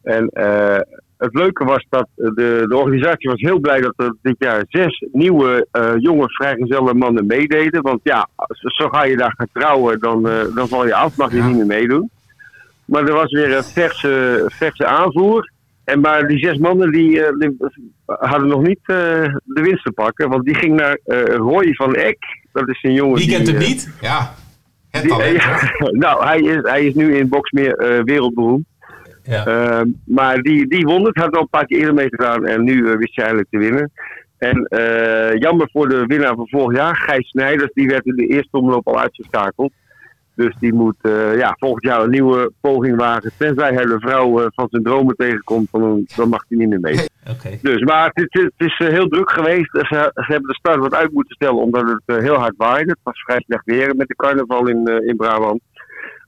[0.03, 0.79] En eh,
[1.19, 5.05] het leuke was dat de, de organisatie was heel blij dat er dit jaar zes
[5.11, 7.81] nieuwe eh, jonge vrijgezelle mannen meededen.
[7.81, 8.27] Want ja,
[8.61, 11.47] zo ga je daar gaan trouwen, dan, eh, dan val je af, mag je Ja.
[11.47, 12.09] niet meer meedoen.
[12.85, 15.51] Maar er was weer een verse, verse aanvoer.
[15.83, 17.57] En maar die zes mannen die, eh, die
[18.05, 20.29] hadden nog niet de winst te pakken.
[20.29, 20.97] Want die ging naar
[21.35, 22.17] Roy van Eck.
[22.51, 23.29] Dat is een jongen die...
[23.29, 23.89] kent hem niet?
[24.01, 24.33] Ja,
[24.91, 25.71] het die- ja,
[26.05, 28.65] nou, hij is, hij is nu in Boksmeer eh wereldberoemd.
[29.29, 29.45] Ja.
[29.45, 32.63] Ehm, maar die, die won het, had al een paar keer eerder mee gedaan en
[32.63, 33.91] nu eh, wist hij eigenlijk te winnen.
[34.37, 38.27] En eh, jammer voor de winnaar van vorig jaar, Gijs Snijders, die werd in de
[38.27, 39.71] eerste omloop al uitgeschakeld.
[40.35, 43.31] Dus die moet eh, ja, volgend jaar een nieuwe poging wagen.
[43.37, 46.99] Tenzij hij de vrouw van zijn dromen tegenkomt, dan, dan mag hij niet meer mee.
[47.29, 47.57] Oké.
[47.61, 49.69] Dus, maar het, is- het is heel druk geweest.
[49.71, 52.89] Ze, ze hebben de start wat uit moeten stellen omdat het heel hard waaide.
[52.89, 55.61] Het was vrij slecht weer met de carnaval in, in Brabant.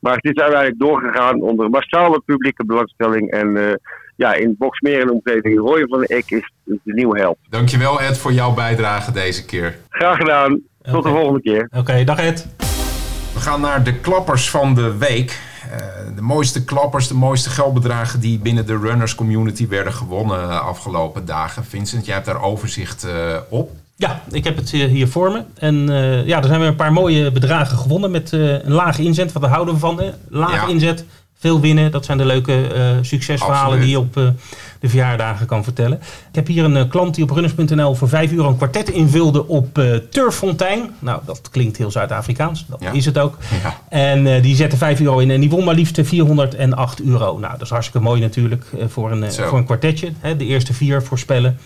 [0.02, 3.32] Maar het is uiteindelijk doorgegaan onder massale publieke belangstelling.
[3.32, 3.74] En eh,
[4.16, 7.38] ja, in Boksmeer en omgeving Roy van de Eck is de nieuwe held.
[7.50, 9.78] Dankjewel Ed voor jouw bijdrage deze keer.
[9.90, 10.62] Graag gedaan.
[10.82, 11.70] Tot de volgende keer.
[11.78, 12.48] Oké, dag Ed.
[13.34, 15.40] We gaan naar de klappers van de week.
[15.72, 20.54] Eh, de mooiste klappers, de mooiste geldbedragen die binnen de runners community werden gewonnen de
[20.54, 21.66] afgelopen dagen.
[21.66, 23.72] Vincent, jij hebt daar overzicht eh, op.
[24.02, 25.42] Ja, ik heb het eh, hier voor me.
[25.56, 29.04] En eh, ja, er zijn weer een paar mooie bedragen gewonnen met eh, een lage
[29.04, 29.32] inzet.
[29.32, 30.02] Wat daar houden we van.
[30.02, 30.10] Hè?
[30.30, 30.68] Lage Ja.
[30.68, 31.06] inzet,
[31.40, 31.92] veel winnen.
[31.92, 32.66] Dat zijn de leuke
[33.02, 33.82] succesverhalen Absoluut.
[33.82, 34.14] die je op
[34.80, 35.98] de verjaardagen kan vertellen.
[36.30, 39.82] Ik heb hier een klant die op runners.nl voor 5 euro een kwartet invulde op
[40.10, 40.90] Turffontein.
[41.00, 42.66] Nou, dat klinkt heel Zuid-Afrikaans.
[42.68, 42.92] Dat Ja.
[42.92, 43.38] is het ook.
[43.64, 43.78] Ja.
[43.90, 47.38] En die zette 5 euro in en die won maar liefst 408 euro.
[47.38, 49.48] Nou, dat is hartstikke mooi natuurlijk voor, een, Zo.
[49.48, 50.12] voor een kwartetje.
[50.20, 50.36] Hè?
[50.38, 51.58] De eerste vier voorspellen.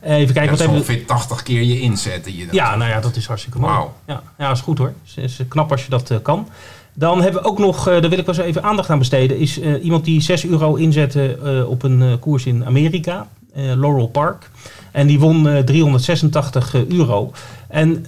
[0.00, 0.92] Eh, even kijken, Dat wat is we...
[0.92, 2.24] ongeveer 80 keer je inzet.
[2.24, 3.72] Die je Ja, nou ja, dat is hartstikke mooi.
[4.06, 4.92] Ja, ja, is goed hoor.
[5.04, 6.48] Is, is knap als je dat eh, kan.
[6.92, 9.38] Dan hebben we ook nog, eh, daar wil ik wel eens even aandacht aan besteden,
[9.38, 14.50] is iemand die 6 euro inzette op een koers in Amerika, Laurel Park.
[14.90, 17.32] En die won eh, 386 euro.
[17.68, 18.06] En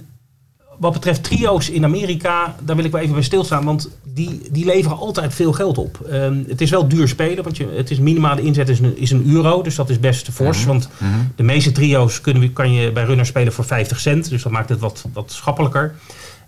[0.83, 4.65] wat betreft trio's in Amerika, daar wil ik wel even bij stilstaan, want die, die
[4.65, 5.99] leveren altijd veel geld op.
[6.09, 9.11] Ehm, het is wel duur spelen, want je, het is minimale inzet is een, is
[9.11, 10.65] een euro, dus dat is best fors.
[10.65, 10.89] Want
[11.35, 14.69] de meeste trio's kunnen, kan je bij runners spelen voor 50 cent, dus dat maakt
[14.69, 15.95] het wat, wat schappelijker.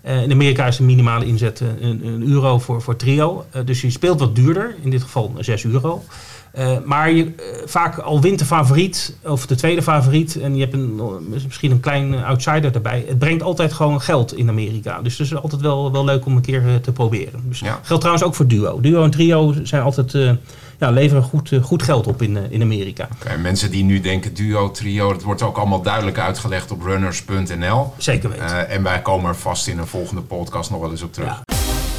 [0.02, 3.46] Eh, in Amerika is de minimale inzet een, een euro voor, voor trio.
[3.52, 6.04] Eh, dus je speelt wat duurder, in dit geval 6 euro.
[6.56, 7.32] Eh, maar je, eh,
[7.66, 11.01] vaak al wint de favoriet, of de tweede favoriet, en je hebt een,
[11.43, 13.06] misschien een klein eh, outsider erbij.
[13.08, 15.01] Het brengt altijd gewoon geld in Amerika.
[15.01, 17.39] Dus het is altijd wel, wel leuk om een keer eh, te proberen.
[17.43, 17.80] Dus Ja.
[17.84, 18.80] geldt trouwens ook voor duo.
[18.82, 20.32] Duo en trio zijn altijd, eh,
[20.80, 23.08] ja, leveren goed, eh, goed geld op in, eh, in Amerika.
[23.22, 27.93] Oké, mensen die nu denken duo, trio, dat wordt ook allemaal duidelijk uitgelegd op runners.nl.
[27.97, 28.68] Zeker weten.
[28.68, 31.28] Eh, en wij komen er vast in een volgende podcast nog wel eens op terug.
[31.45, 31.56] Ja.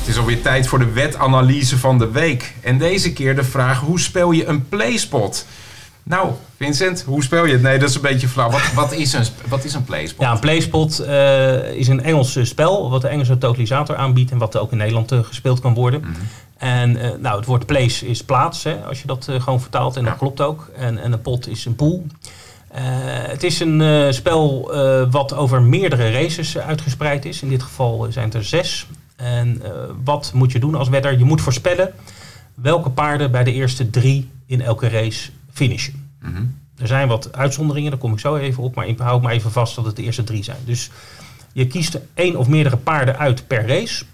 [0.07, 2.55] Het is alweer tijd voor de wetanalyse van de week.
[2.61, 5.47] En deze keer de vraag, hoe speel je een playspot?
[6.03, 7.63] Nou, Vincent, hoe speel je het?
[7.63, 8.51] Nee, dat is een beetje flauw.
[8.51, 10.25] Wat, wat, is, een, wat is een playspot?
[10.25, 14.39] Ja, een playspot eh, is een Engels eh, spel wat de Engelse totalisator aanbiedt en
[14.39, 16.05] wat ook in Nederland eh, gespeeld kan worden.
[16.59, 19.97] En eh, nou, het woord place is plaats, hè, als je dat gewoon vertaalt.
[19.97, 20.71] En dat klopt ook.
[20.77, 22.07] En, en een pot is een pool.
[23.29, 24.71] Het is een spel
[25.11, 27.43] wat over meerdere races uitgespreid is.
[27.43, 28.87] In dit geval zijn het er zes.
[29.17, 29.71] En eh,
[30.05, 31.19] wat moet je doen als wedder?
[31.19, 31.93] Je moet voorspellen
[32.55, 36.11] welke paarden bij de eerste drie in elke race finishen.
[36.79, 38.75] Er zijn wat uitzonderingen, daar kom ik zo even op.
[38.75, 40.59] Maar ik hou maar even vast dat het de eerste drie zijn.
[40.65, 40.91] Dus
[41.53, 44.05] je kiest één of meerdere paarden uit per race.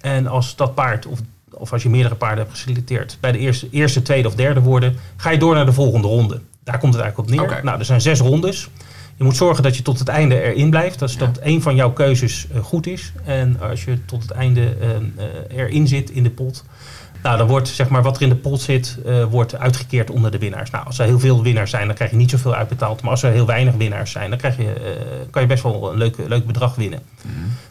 [0.00, 1.18] En als dat paard, of,
[1.50, 4.96] of als je meerdere paarden hebt geselecteerd, bij de eerste, eerste, tweede of derde worden,
[5.16, 6.40] ga je door naar de volgende ronde.
[6.64, 7.64] Daar komt het eigenlijk op neer.
[7.64, 8.68] Nou, er zijn zes rondes.
[9.16, 10.98] Je moet zorgen dat je tot het einde erin blijft.
[10.98, 13.12] Dat is dat één van jouw keuzes eh, goed is.
[13.24, 16.64] En als je tot het einde eh, eh, erin zit in de pot,
[17.22, 18.98] nou, dan wordt zeg maar, wat er in de pot zit,
[19.30, 20.70] wordt uitgekeerd onder de winnaars.
[20.70, 23.02] Nou, als er heel veel winnaars zijn, dan krijg je niet zoveel uitbetaald.
[23.02, 24.96] Maar als er heel weinig winnaars zijn, dan krijg je,
[25.30, 27.00] kan je best wel een leuk, leuk bedrag winnen.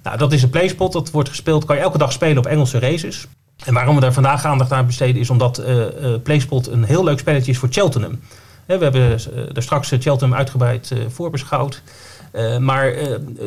[0.04, 0.94] Nou, dat is een playspot.
[0.94, 3.28] Dat wordt gespeeld, kan je elke dag spelen op Engelse races.
[3.66, 5.86] En waarom we daar vandaag aandacht aan besteden, is omdat eh,
[6.24, 8.20] PlaySpot een heel leuk spelletje is voor Cheltenham.
[8.78, 11.82] We hebben eh, er straks eh, Cheltenham uitgebreid eh, voorbeschouwd.
[12.60, 12.94] Maar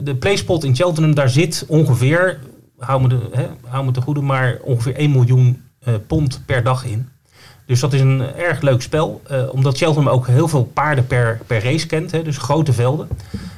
[0.02, 2.40] de PlaySpot in Cheltenham, daar zit ongeveer,
[2.78, 5.62] hou me, de, hè, hou me te goede, maar ongeveer 1 miljoen
[6.06, 7.08] pond per dag in.
[7.66, 9.22] Dus dat is een erg leuk spel.
[9.28, 12.10] eh, omdat Cheltenham ook heel veel paarden per, per race kent.
[12.10, 13.08] Hè, dus grote velden.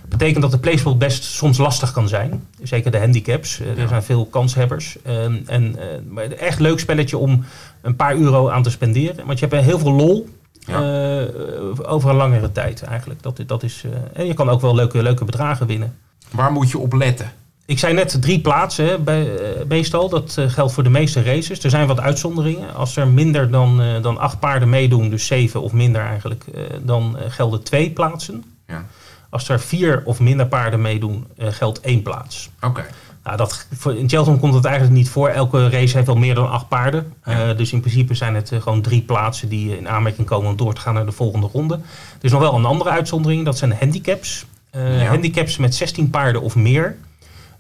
[0.09, 2.47] Betekent dat de placeball best soms lastig kan zijn.
[2.62, 3.61] Zeker de handicaps.
[3.77, 4.97] er zijn veel kanshebbers.
[5.03, 5.77] Ehm, en,
[6.09, 7.45] maar echt leuk spelletje om
[7.83, 9.27] een paar euro aan te spenderen.
[9.27, 10.29] Want je hebt heel veel lol.
[10.67, 10.81] Ja.
[10.81, 13.23] eh, over een langere tijd eigenlijk.
[13.23, 15.97] Dat, dat is, eh, en je kan ook wel leuke, leuke bedragen winnen.
[16.31, 17.33] Waar moet je op letten?
[17.64, 20.09] Ik zei net drie plaatsen hè, bij, eh, meestal.
[20.09, 21.64] Dat geldt voor de meeste races.
[21.64, 22.75] Er zijn wat uitzonderingen.
[22.75, 26.45] Als er minder dan, dan acht paarden meedoen, dus zeven of minder eigenlijk,
[26.83, 28.45] dan gelden twee plaatsen.
[28.67, 28.85] Ja.
[29.31, 32.51] Als er vier of minder paarden meedoen, geldt één plaats.
[32.61, 32.85] Oké.
[33.27, 33.66] Nou, dat,
[33.97, 35.29] in Cheltenham komt het eigenlijk niet voor.
[35.29, 37.12] Elke race heeft wel meer dan acht paarden.
[37.22, 40.51] Eh, dus in principe zijn het eh, gewoon drie plaatsen die eh, in aanmerking komen
[40.51, 41.74] om door te gaan naar de volgende ronde.
[41.74, 44.47] Er is nog wel een andere uitzondering, dat zijn handicaps.
[44.72, 45.05] Ja.
[45.05, 46.97] Handicaps met 16 paarden of meer,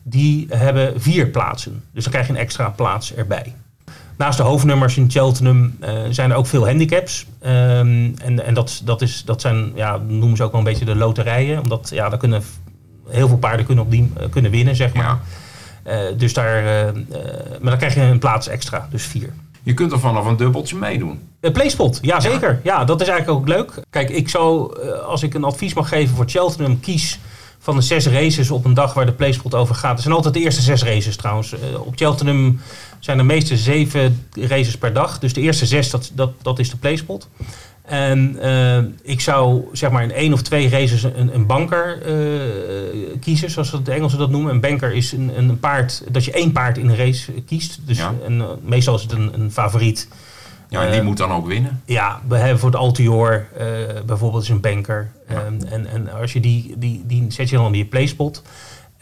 [0.02, 1.82] die hebben vier plaatsen.
[1.92, 3.54] Dus dan krijg je een extra plaats erbij.
[4.16, 5.74] Naast de hoofdnummers in Cheltenham
[6.10, 7.26] zijn er ook veel handicaps.
[7.40, 10.84] Ehm, en en dat, dat, is, dat zijn, ja, noemen ze ook wel een beetje
[10.84, 11.60] de loterijen.
[11.60, 12.42] Omdat ja, daar kunnen
[13.08, 15.04] heel veel paarden kunnen, op die, kunnen winnen, zeg maar.
[15.04, 15.20] Ja.
[15.86, 16.94] Eh, dus daar, eh, eh,
[17.60, 19.32] maar dan krijg je een plaats extra, dus vier.
[19.62, 21.20] Je kunt er vanaf een dubbeltje meedoen.
[21.40, 22.60] Een playspot, ja zeker.
[22.62, 23.72] Ja, dat is eigenlijk ook leuk.
[23.90, 27.18] Kijk, ik zou, als ik een advies mag geven voor Cheltenham, kies
[27.58, 29.96] van de zes races op een dag waar de playspot over gaat.
[29.96, 31.54] Er zijn altijd de eerste zes races trouwens.
[31.78, 32.60] Op Cheltenham
[32.98, 35.18] zijn de meeste zeven races per dag.
[35.18, 37.28] Dus de eerste zes, dat, dat, dat is de playspot.
[37.86, 43.20] En eh, ik zou zeg maar in één of twee races een, een banker eh,
[43.20, 44.50] kiezen, zoals de Engelsen dat noemen.
[44.52, 47.78] Een banker is een, een paard, dat je één paard in een race kiest.
[47.84, 48.14] Dus Ja.
[48.26, 50.08] en, eh, meestal is het een, een favoriet.
[50.68, 51.82] Ja, en die moet dan ook winnen.
[51.84, 53.46] Ja, we hebben voor het Altior
[54.06, 55.10] bijvoorbeeld is een banker.
[55.28, 58.42] Ehm, en, en als je die, die, die zet je dan in je playspot.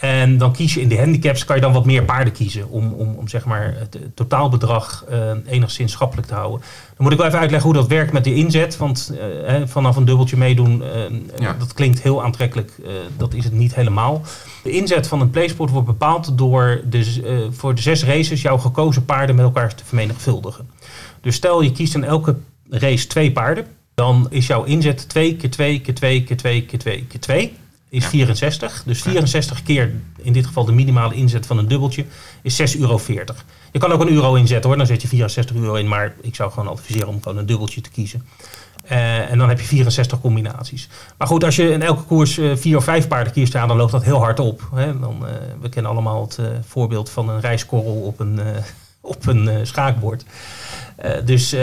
[0.05, 2.69] En dan kies je in de handicaps, kan je dan wat meer paarden kiezen.
[2.69, 6.61] Om, om, om zeg maar het, totaalbedrag eh, enigszins schappelijk te houden.
[6.61, 8.77] Dan moet ik wel even uitleggen hoe dat werkt met de inzet.
[8.77, 9.13] Want
[9.47, 10.91] eh, vanaf een dubbeltje meedoen, eh,
[11.39, 11.57] Ja.
[11.59, 12.73] dat klinkt heel aantrekkelijk.
[13.17, 14.23] dat is het niet helemaal.
[14.63, 19.05] De inzet van een playsport wordt bepaald door de, voor de zes races jouw gekozen
[19.05, 20.71] paarden met elkaar te vermenigvuldigen.
[21.21, 22.37] Dus stel je kiest in elke
[22.69, 23.67] race twee paarden.
[23.95, 27.53] Dan is jouw inzet 2 keer 2 keer 2 keer 2 keer 2 keer 2
[27.95, 28.09] is Ja.
[28.09, 28.83] 64.
[28.87, 32.05] Dus 64 keer in dit geval de minimale inzet van een dubbeltje
[32.43, 33.01] is 6,40 euro.
[33.73, 35.89] Je kan ook een euro inzetten hoor, dan zet je 64 euro in.
[35.89, 38.27] Maar ik zou gewoon adviseren om gewoon een dubbeltje te kiezen.
[38.85, 40.89] Eh, en dan heb je 64 combinaties.
[41.19, 43.77] Maar goed, als je in elke koers uh, vier of vijf paarden kiest, ja, dan
[43.77, 44.69] loopt dat heel hard op.
[44.75, 44.99] Hè?
[44.99, 45.29] Dan, uh,
[45.61, 48.41] we kennen allemaal het voorbeeld van een rijskorrel op een,
[49.01, 50.25] op een schaakbord.
[51.25, 51.57] Dus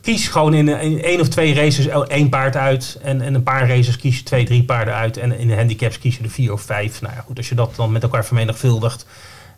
[0.00, 2.98] kies gewoon in, in één of twee races één paard uit.
[3.02, 5.16] En, en een paar races kies je twee, drie paarden uit.
[5.16, 7.00] En in de handicaps kies je er vier of vijf.
[7.00, 9.06] Nou ja, goed, als je dat dan met elkaar vermenigvuldigt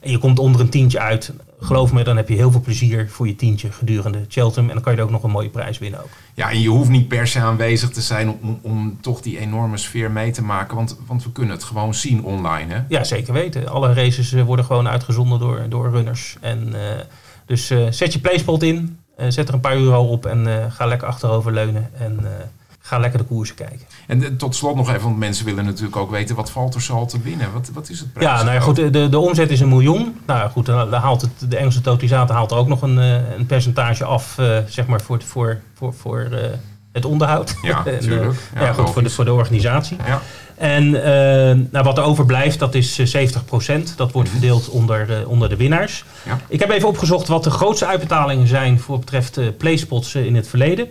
[0.04, 3.08] en je komt onder een tientje uit, geloof me, dan heb je heel veel plezier
[3.10, 4.68] voor je tientje gedurende Cheltenham.
[4.68, 6.08] En dan kan je er ook nog een mooie prijs winnen ook.
[6.34, 9.76] Ja, en je hoeft niet per se aanwezig te zijn om, om toch die enorme
[9.76, 10.76] sfeer mee te maken.
[10.76, 12.80] Want, want we kunnen het gewoon zien online, hè?
[12.88, 13.68] Ja, zeker weten.
[13.68, 16.36] Alle races eh, worden gewoon uitgezonden door, door runners.
[16.40, 16.80] En, uh,
[17.46, 21.52] dus zet je playspot in, zet er een paar euro op en ga lekker achterover
[21.52, 21.90] leunen.
[21.98, 22.20] En
[22.86, 23.86] ga lekker de koersen kijken.
[24.06, 27.06] En tot slot nog even, want mensen willen natuurlijk ook weten wat valt er zal
[27.06, 27.52] te winnen.
[27.52, 28.28] Wat, wat is het prijs?
[28.28, 30.20] Ja, nou ja, goed, de, de omzet is een miljoen.
[30.26, 34.04] Nou goed, dan haalt het, de Engelse totalisator haalt ook nog een, eh, een percentage
[34.04, 36.38] af, uh, zeg maar, voor, voor, voor, voor uh,
[36.94, 37.56] het onderhoud.
[37.62, 38.34] Ja, natuurlijk.
[38.54, 39.96] Ja, ja, goed, voor de, voor de organisatie.
[40.06, 40.22] Ja.
[40.56, 40.92] En uh,
[41.70, 43.02] nou, wat er overblijft, dat is 70%.
[43.96, 46.04] Dat wordt verdeeld onder, uh, onder de winnaars.
[46.24, 46.38] Ja.
[46.48, 50.48] Ik heb even opgezocht wat de grootste uitbetalingen zijn voor betreft uh, playspots in het
[50.48, 50.88] verleden.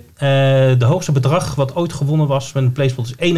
[0.80, 3.38] de hoogste bedrag wat ooit gewonnen was met een playspot is 91.774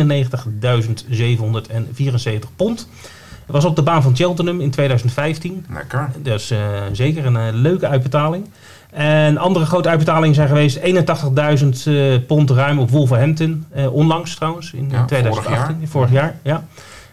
[2.55, 2.87] pond.
[3.45, 5.65] Dat was op de baan van Cheltenham in 2015.
[5.69, 6.11] Lekker.
[6.17, 6.53] Dat is
[6.91, 8.45] zeker een leuke uitbetaling.
[8.95, 10.83] En andere grote uitbetalingen zijn geweest 81.000
[11.87, 13.65] uh, pond ruim op Wolverhampton.
[13.75, 15.53] Uh, onlangs trouwens, in ja, 2018.
[15.53, 15.87] Vorig jaar.
[15.87, 16.65] Vorig jaar ja.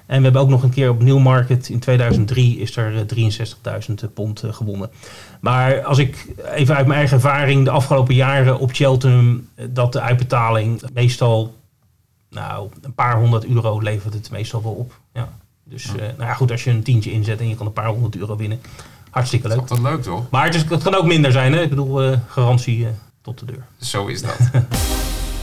[0.07, 3.07] En we hebben ook nog een keer op Newmarket in 2003 is er
[3.89, 4.91] 63.000 pond uh, gewonnen.
[5.41, 10.01] Maar als ik even uit mijn eigen ervaring de afgelopen jaren op Cheltenham, dat de
[10.01, 11.55] uitbetaling meestal,
[12.31, 14.99] nou, een paar honderd euro levert het meestal wel op.
[15.13, 15.29] Ja.
[15.65, 18.17] Dus nou ja, goed, als je een tientje inzet en je kan een paar honderd
[18.17, 18.61] euro winnen,
[19.13, 19.69] Hartstikke leuk.
[19.69, 20.31] Dat is leuk toch?
[20.31, 21.53] Maar het, is, het, kan ook minder zijn.
[21.53, 21.61] Hè?
[21.63, 22.89] Ik bedoel, uh, garantie uh,
[23.23, 23.65] tot de deur.
[23.81, 24.37] Zo is dat.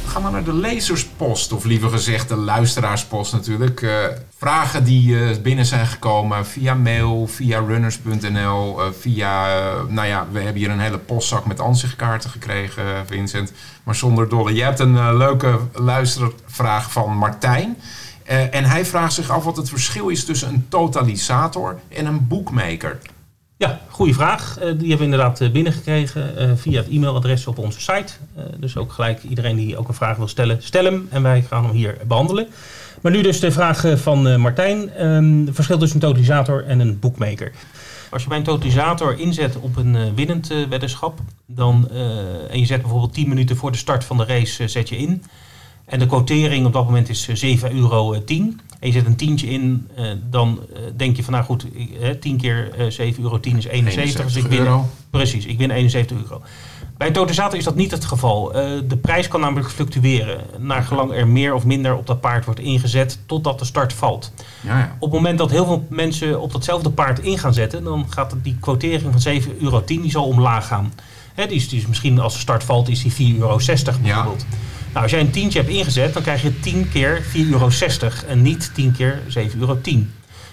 [0.05, 3.81] Gaan we naar de lezerspost, of liever gezegd de luisteraarspost natuurlijk.
[3.81, 3.91] Uh,
[4.37, 9.47] vragen die binnen zijn gekomen via mail, via runners.nl, via...
[9.87, 13.51] nou ja, we hebben hier een hele postzak met ansichtkaarten gekregen, Vincent.
[13.83, 14.53] Maar zonder dolle.
[14.53, 17.77] Je hebt een leuke luistervraag van Martijn.
[18.51, 22.99] en hij vraagt zich af wat het verschil is tussen een totalisator en een boekmaker.
[23.59, 24.57] Ja, goede vraag.
[24.57, 28.13] Uh, die hebben we inderdaad binnengekregen uh, via het e-mailadres op onze site.
[28.57, 31.63] Dus ook gelijk iedereen die ook een vraag wil stellen, stel hem en wij gaan
[31.65, 32.47] hem hier behandelen.
[33.01, 35.05] Maar nu dus de vraag van Martijn.
[35.05, 37.51] Um, het verschil tussen een totalisator en een bookmaker.
[38.09, 41.89] Als je bij een totalisator inzet op een winnend weddenschap, dan,
[42.49, 45.23] en je zet bijvoorbeeld 10 minuten voor de start van de race zet je in.
[45.89, 48.13] En de quotering op dat moment is 7,10 euro.
[48.13, 50.59] en je zet een tientje in, uh, dan
[50.95, 51.65] denk je van nou goed,
[52.01, 54.25] uh, 10 keer 7 euro 10 is 71.
[54.25, 54.89] dus ik win, euro.
[55.09, 56.41] Precies, ik win 71 euro.
[56.97, 58.51] Bij een totalisator is dat niet het geval.
[58.87, 60.41] de prijs kan namelijk fluctueren.
[60.57, 64.33] Naar gelang er meer of minder op dat paard wordt ingezet totdat de start valt.
[64.61, 64.95] Ja, ja.
[64.99, 68.35] Op het moment dat heel veel mensen op datzelfde paard in gaan zetten, dan gaat
[68.43, 70.93] die quotering van 7,10 euro die zal omlaag gaan.
[71.33, 74.45] Hè, die, is, die is misschien als de start valt, is die 4,60 euro bijvoorbeeld.
[74.49, 74.57] Ja.
[74.89, 77.69] Nou, als jij een tientje hebt ingezet, dan krijg je 10 keer 4,60 euro
[78.27, 79.77] en niet 10 keer 7,10 euro.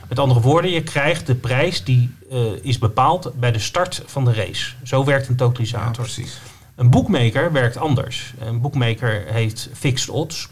[0.09, 4.25] Met andere woorden, je krijgt de prijs die uh, is bepaald bij de start van
[4.25, 4.73] de race.
[4.83, 6.05] Zo werkt een totalisator.
[6.05, 6.39] Ja, precies.
[6.75, 8.35] Een boekmaker werkt anders.
[8.39, 10.49] Een boekmaker heeft fixed odds,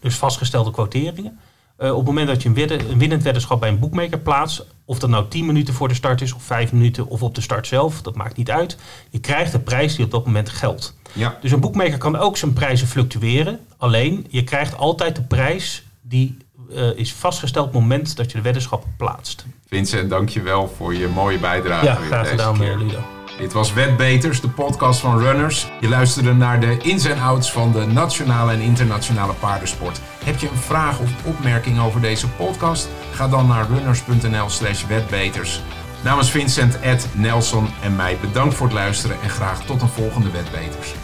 [0.00, 1.38] dus vastgestelde quoteringen.
[1.78, 4.66] Uh, op het moment dat je een, wedden, een winnend weddenschap bij een boekmaker plaatst,
[4.92, 7.40] of dat nou 10 minuten voor de start is, of 5 minuten, of op de
[7.40, 8.76] start zelf, dat maakt niet uit.
[9.10, 10.96] Je krijgt de prijs die op dat moment geldt.
[11.12, 11.38] Ja.
[11.40, 13.60] Dus een boekmaker kan ook zijn prijzen fluctueren.
[13.76, 16.36] Alleen, je krijgt altijd de prijs die
[16.70, 19.46] uh, is vastgesteld op het moment dat je de weddenschap plaatst.
[19.66, 21.84] Vincent, dankjewel voor je mooie bijdrage.
[21.84, 22.78] Ja, graag gedaan.
[22.78, 23.21] Ludo.
[23.42, 25.72] Dit was Wetbeters, de podcast van Runners.
[25.80, 30.00] Je luisterde naar de ins en outs van de nationale en internationale paardensport.
[30.24, 32.88] Heb je een vraag of opmerking over deze podcast?
[33.12, 35.62] Ga dan naar runners.nl slash wetbeters.
[36.04, 40.30] Namens Vincent, Ed, Nelson en mij bedankt voor het luisteren en graag tot een volgende
[40.30, 40.94] Wetbeters.